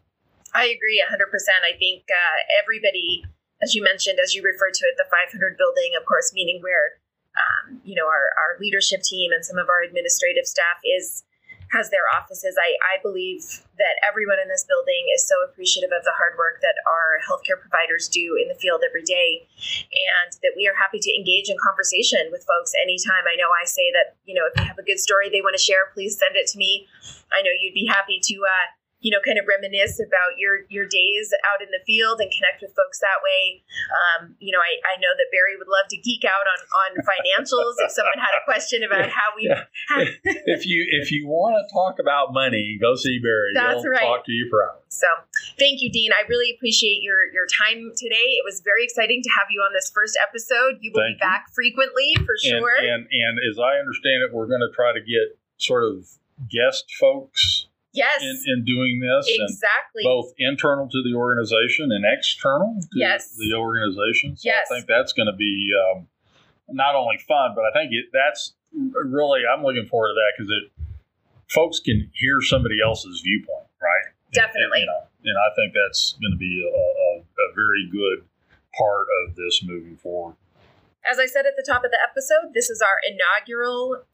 I 0.53 0.69
agree 0.69 1.01
100%. 1.01 1.17
I 1.65 1.77
think 1.79 2.05
uh, 2.13 2.39
everybody, 2.61 3.25
as 3.63 3.75
you 3.75 3.83
mentioned, 3.83 4.19
as 4.23 4.35
you 4.35 4.43
referred 4.43 4.75
to 4.75 4.85
it, 4.85 4.97
the 4.97 5.09
500 5.09 5.57
building, 5.57 5.93
of 5.99 6.05
course, 6.05 6.33
meaning 6.35 6.61
where 6.61 7.01
um, 7.37 7.81
you 7.85 7.95
know, 7.95 8.07
our, 8.07 8.29
our 8.37 8.53
leadership 8.61 9.03
team 9.03 9.33
and 9.33 9.45
some 9.45 9.59
of 9.59 9.69
our 9.69 9.83
administrative 9.83 10.47
staff 10.47 10.79
is 10.85 11.25
has 11.73 11.89
their 11.89 12.05
offices. 12.13 12.53
I, 12.61 12.77
I 12.85 13.01
believe 13.01 13.65
that 13.81 13.97
everyone 14.05 14.37
in 14.37 14.45
this 14.53 14.61
building 14.69 15.09
is 15.17 15.25
so 15.25 15.41
appreciative 15.49 15.89
of 15.89 16.05
the 16.05 16.13
hard 16.13 16.37
work 16.37 16.61
that 16.61 16.77
our 16.85 17.17
healthcare 17.25 17.57
providers 17.57 18.13
do 18.13 18.37
in 18.37 18.53
the 18.53 18.59
field 18.61 18.85
every 18.85 19.01
day, 19.01 19.49
and 19.89 20.37
that 20.45 20.53
we 20.53 20.69
are 20.69 20.77
happy 20.77 21.01
to 21.01 21.11
engage 21.17 21.49
in 21.49 21.57
conversation 21.57 22.29
with 22.29 22.45
folks 22.45 22.77
anytime. 22.77 23.25
I 23.25 23.41
know 23.41 23.49
I 23.49 23.65
say 23.65 23.89
that, 23.97 24.21
you 24.29 24.37
know, 24.37 24.45
if 24.45 24.53
you 24.61 24.69
have 24.69 24.77
a 24.77 24.85
good 24.85 25.01
story 25.01 25.33
they 25.33 25.41
want 25.41 25.57
to 25.57 25.65
share, 25.65 25.89
please 25.97 26.21
send 26.21 26.37
it 26.37 26.45
to 26.53 26.61
me. 26.61 26.93
I 27.33 27.41
know 27.41 27.57
you'd 27.57 27.73
be 27.73 27.89
happy 27.89 28.21
to 28.21 28.37
uh, 28.45 28.67
you 29.03 29.11
know, 29.11 29.19
kind 29.27 29.37
of 29.37 29.45
reminisce 29.51 29.99
about 29.99 30.39
your 30.39 30.63
your 30.71 30.87
days 30.87 31.35
out 31.51 31.59
in 31.59 31.69
the 31.75 31.83
field 31.83 32.23
and 32.23 32.31
connect 32.31 32.63
with 32.63 32.71
folks 32.79 33.03
that 33.03 33.19
way. 33.19 33.67
Um, 33.91 34.39
you 34.39 34.55
know, 34.55 34.63
I, 34.63 34.79
I 34.87 34.95
know 35.03 35.11
that 35.11 35.29
Barry 35.35 35.59
would 35.59 35.67
love 35.67 35.91
to 35.91 35.99
geek 35.99 36.23
out 36.23 36.47
on 36.47 36.61
on 36.87 36.91
financials 37.03 37.75
if 37.83 37.91
someone 37.91 38.17
had 38.23 38.33
a 38.39 38.47
question 38.47 38.87
about 38.87 39.11
how 39.11 39.35
we. 39.35 39.51
Yeah. 39.51 39.67
if 40.47 40.65
you 40.65 40.87
if 41.03 41.11
you 41.11 41.27
want 41.27 41.59
to 41.59 41.67
talk 41.75 41.99
about 41.99 42.31
money, 42.31 42.79
go 42.79 42.95
see 42.95 43.19
Barry. 43.19 43.53
That's 43.59 43.83
He'll 43.83 43.91
right. 43.91 44.07
Talk 44.07 44.25
to 44.31 44.33
you 44.33 44.47
for 44.47 44.63
hours. 44.63 44.87
So, 44.89 45.09
thank 45.59 45.83
you, 45.83 45.91
Dean. 45.91 46.15
I 46.15 46.23
really 46.31 46.55
appreciate 46.55 47.03
your 47.03 47.27
your 47.35 47.51
time 47.51 47.91
today. 47.99 48.39
It 48.39 48.47
was 48.47 48.63
very 48.63 48.87
exciting 48.87 49.19
to 49.27 49.31
have 49.35 49.51
you 49.51 49.67
on 49.67 49.75
this 49.75 49.91
first 49.91 50.15
episode. 50.23 50.79
You 50.79 50.95
will 50.95 51.03
thank 51.03 51.19
be 51.19 51.27
you. 51.27 51.27
back 51.27 51.51
frequently 51.51 52.15
for 52.23 52.39
sure. 52.39 52.79
And, 52.79 53.11
and 53.11 53.11
and 53.11 53.35
as 53.51 53.59
I 53.59 53.83
understand 53.83 54.23
it, 54.23 54.31
we're 54.31 54.47
going 54.47 54.63
to 54.63 54.71
try 54.71 54.95
to 54.95 55.01
get 55.01 55.35
sort 55.59 55.83
of 55.83 56.07
guest 56.51 56.87
folks 56.99 57.67
yes. 57.93 58.23
in, 58.23 58.43
in 58.47 58.65
doing 58.65 59.01
this 59.01 59.29
exactly. 59.29 60.03
both 60.05 60.33
internal 60.39 60.89
to 60.89 61.03
the 61.03 61.15
organization 61.15 61.93
and 61.93 62.05
external 62.07 62.77
to 62.81 62.99
yes. 62.99 63.37
the 63.39 63.55
organization. 63.55 64.37
So 64.37 64.43
yes. 64.45 64.69
i 64.71 64.77
think 64.77 64.87
that's 64.87 65.13
going 65.13 65.27
to 65.27 65.37
be 65.37 65.71
um, 65.95 66.09
not 66.69 66.95
only 66.95 67.19
fun 67.19 67.53
but 67.55 67.65
i 67.65 67.73
think 67.73 67.93
it, 67.93 68.07
that's 68.13 68.55
really 68.73 69.43
i'm 69.47 69.63
looking 69.63 69.87
forward 69.87 70.09
to 70.11 70.15
that 70.15 70.33
because 70.37 70.51
it 70.51 70.95
folks 71.51 71.81
can 71.81 72.11
hear 72.15 72.41
somebody 72.41 72.77
else's 72.85 73.21
viewpoint 73.21 73.67
right? 73.81 74.15
Definitely 74.33 74.81
and, 74.81 74.89
you 75.23 75.33
know, 75.35 75.37
and 75.37 75.37
i 75.39 75.55
think 75.55 75.75
that's 75.75 76.17
going 76.21 76.33
to 76.33 76.39
be 76.39 76.65
a, 76.65 76.73
a, 76.73 77.21
a 77.21 77.55
very 77.55 77.89
good 77.93 78.25
part 78.77 79.07
of 79.23 79.37
this 79.37 79.63
moving 79.65 79.97
forward. 79.97 80.37
As 81.11 81.19
I 81.19 81.27
said 81.27 81.47
at 81.47 81.55
the 81.57 81.65
top 81.67 81.85
of 81.85 81.91
the 81.91 81.99
episode, 81.99 82.55
this 82.55 82.71
is 82.71 82.81
our 82.81 82.97
inaugural 83.03 84.05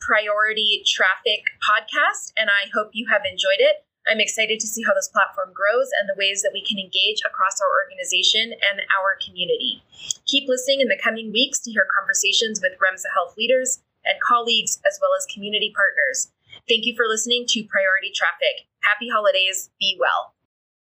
Priority 0.00 0.82
Traffic 0.86 1.50
podcast, 1.64 2.32
and 2.36 2.50
I 2.50 2.68
hope 2.72 2.90
you 2.92 3.06
have 3.10 3.22
enjoyed 3.24 3.58
it. 3.58 3.84
I'm 4.06 4.20
excited 4.20 4.60
to 4.60 4.66
see 4.66 4.84
how 4.86 4.94
this 4.94 5.08
platform 5.08 5.50
grows 5.52 5.90
and 5.98 6.08
the 6.08 6.14
ways 6.14 6.42
that 6.42 6.54
we 6.54 6.62
can 6.62 6.78
engage 6.78 7.22
across 7.26 7.58
our 7.58 7.72
organization 7.82 8.54
and 8.54 8.86
our 8.94 9.18
community. 9.18 9.82
Keep 10.26 10.48
listening 10.48 10.80
in 10.80 10.88
the 10.88 11.00
coming 11.02 11.32
weeks 11.32 11.58
to 11.66 11.72
hear 11.72 11.88
conversations 11.90 12.62
with 12.62 12.78
Remsa 12.78 13.10
Health 13.14 13.34
leaders 13.36 13.82
and 14.04 14.22
colleagues, 14.22 14.78
as 14.86 14.98
well 15.02 15.10
as 15.18 15.26
community 15.26 15.74
partners. 15.74 16.30
Thank 16.68 16.86
you 16.86 16.94
for 16.94 17.06
listening 17.10 17.46
to 17.50 17.66
Priority 17.66 18.14
Traffic. 18.14 18.70
Happy 18.86 19.08
holidays. 19.10 19.70
Be 19.80 19.98
well. 19.98 20.35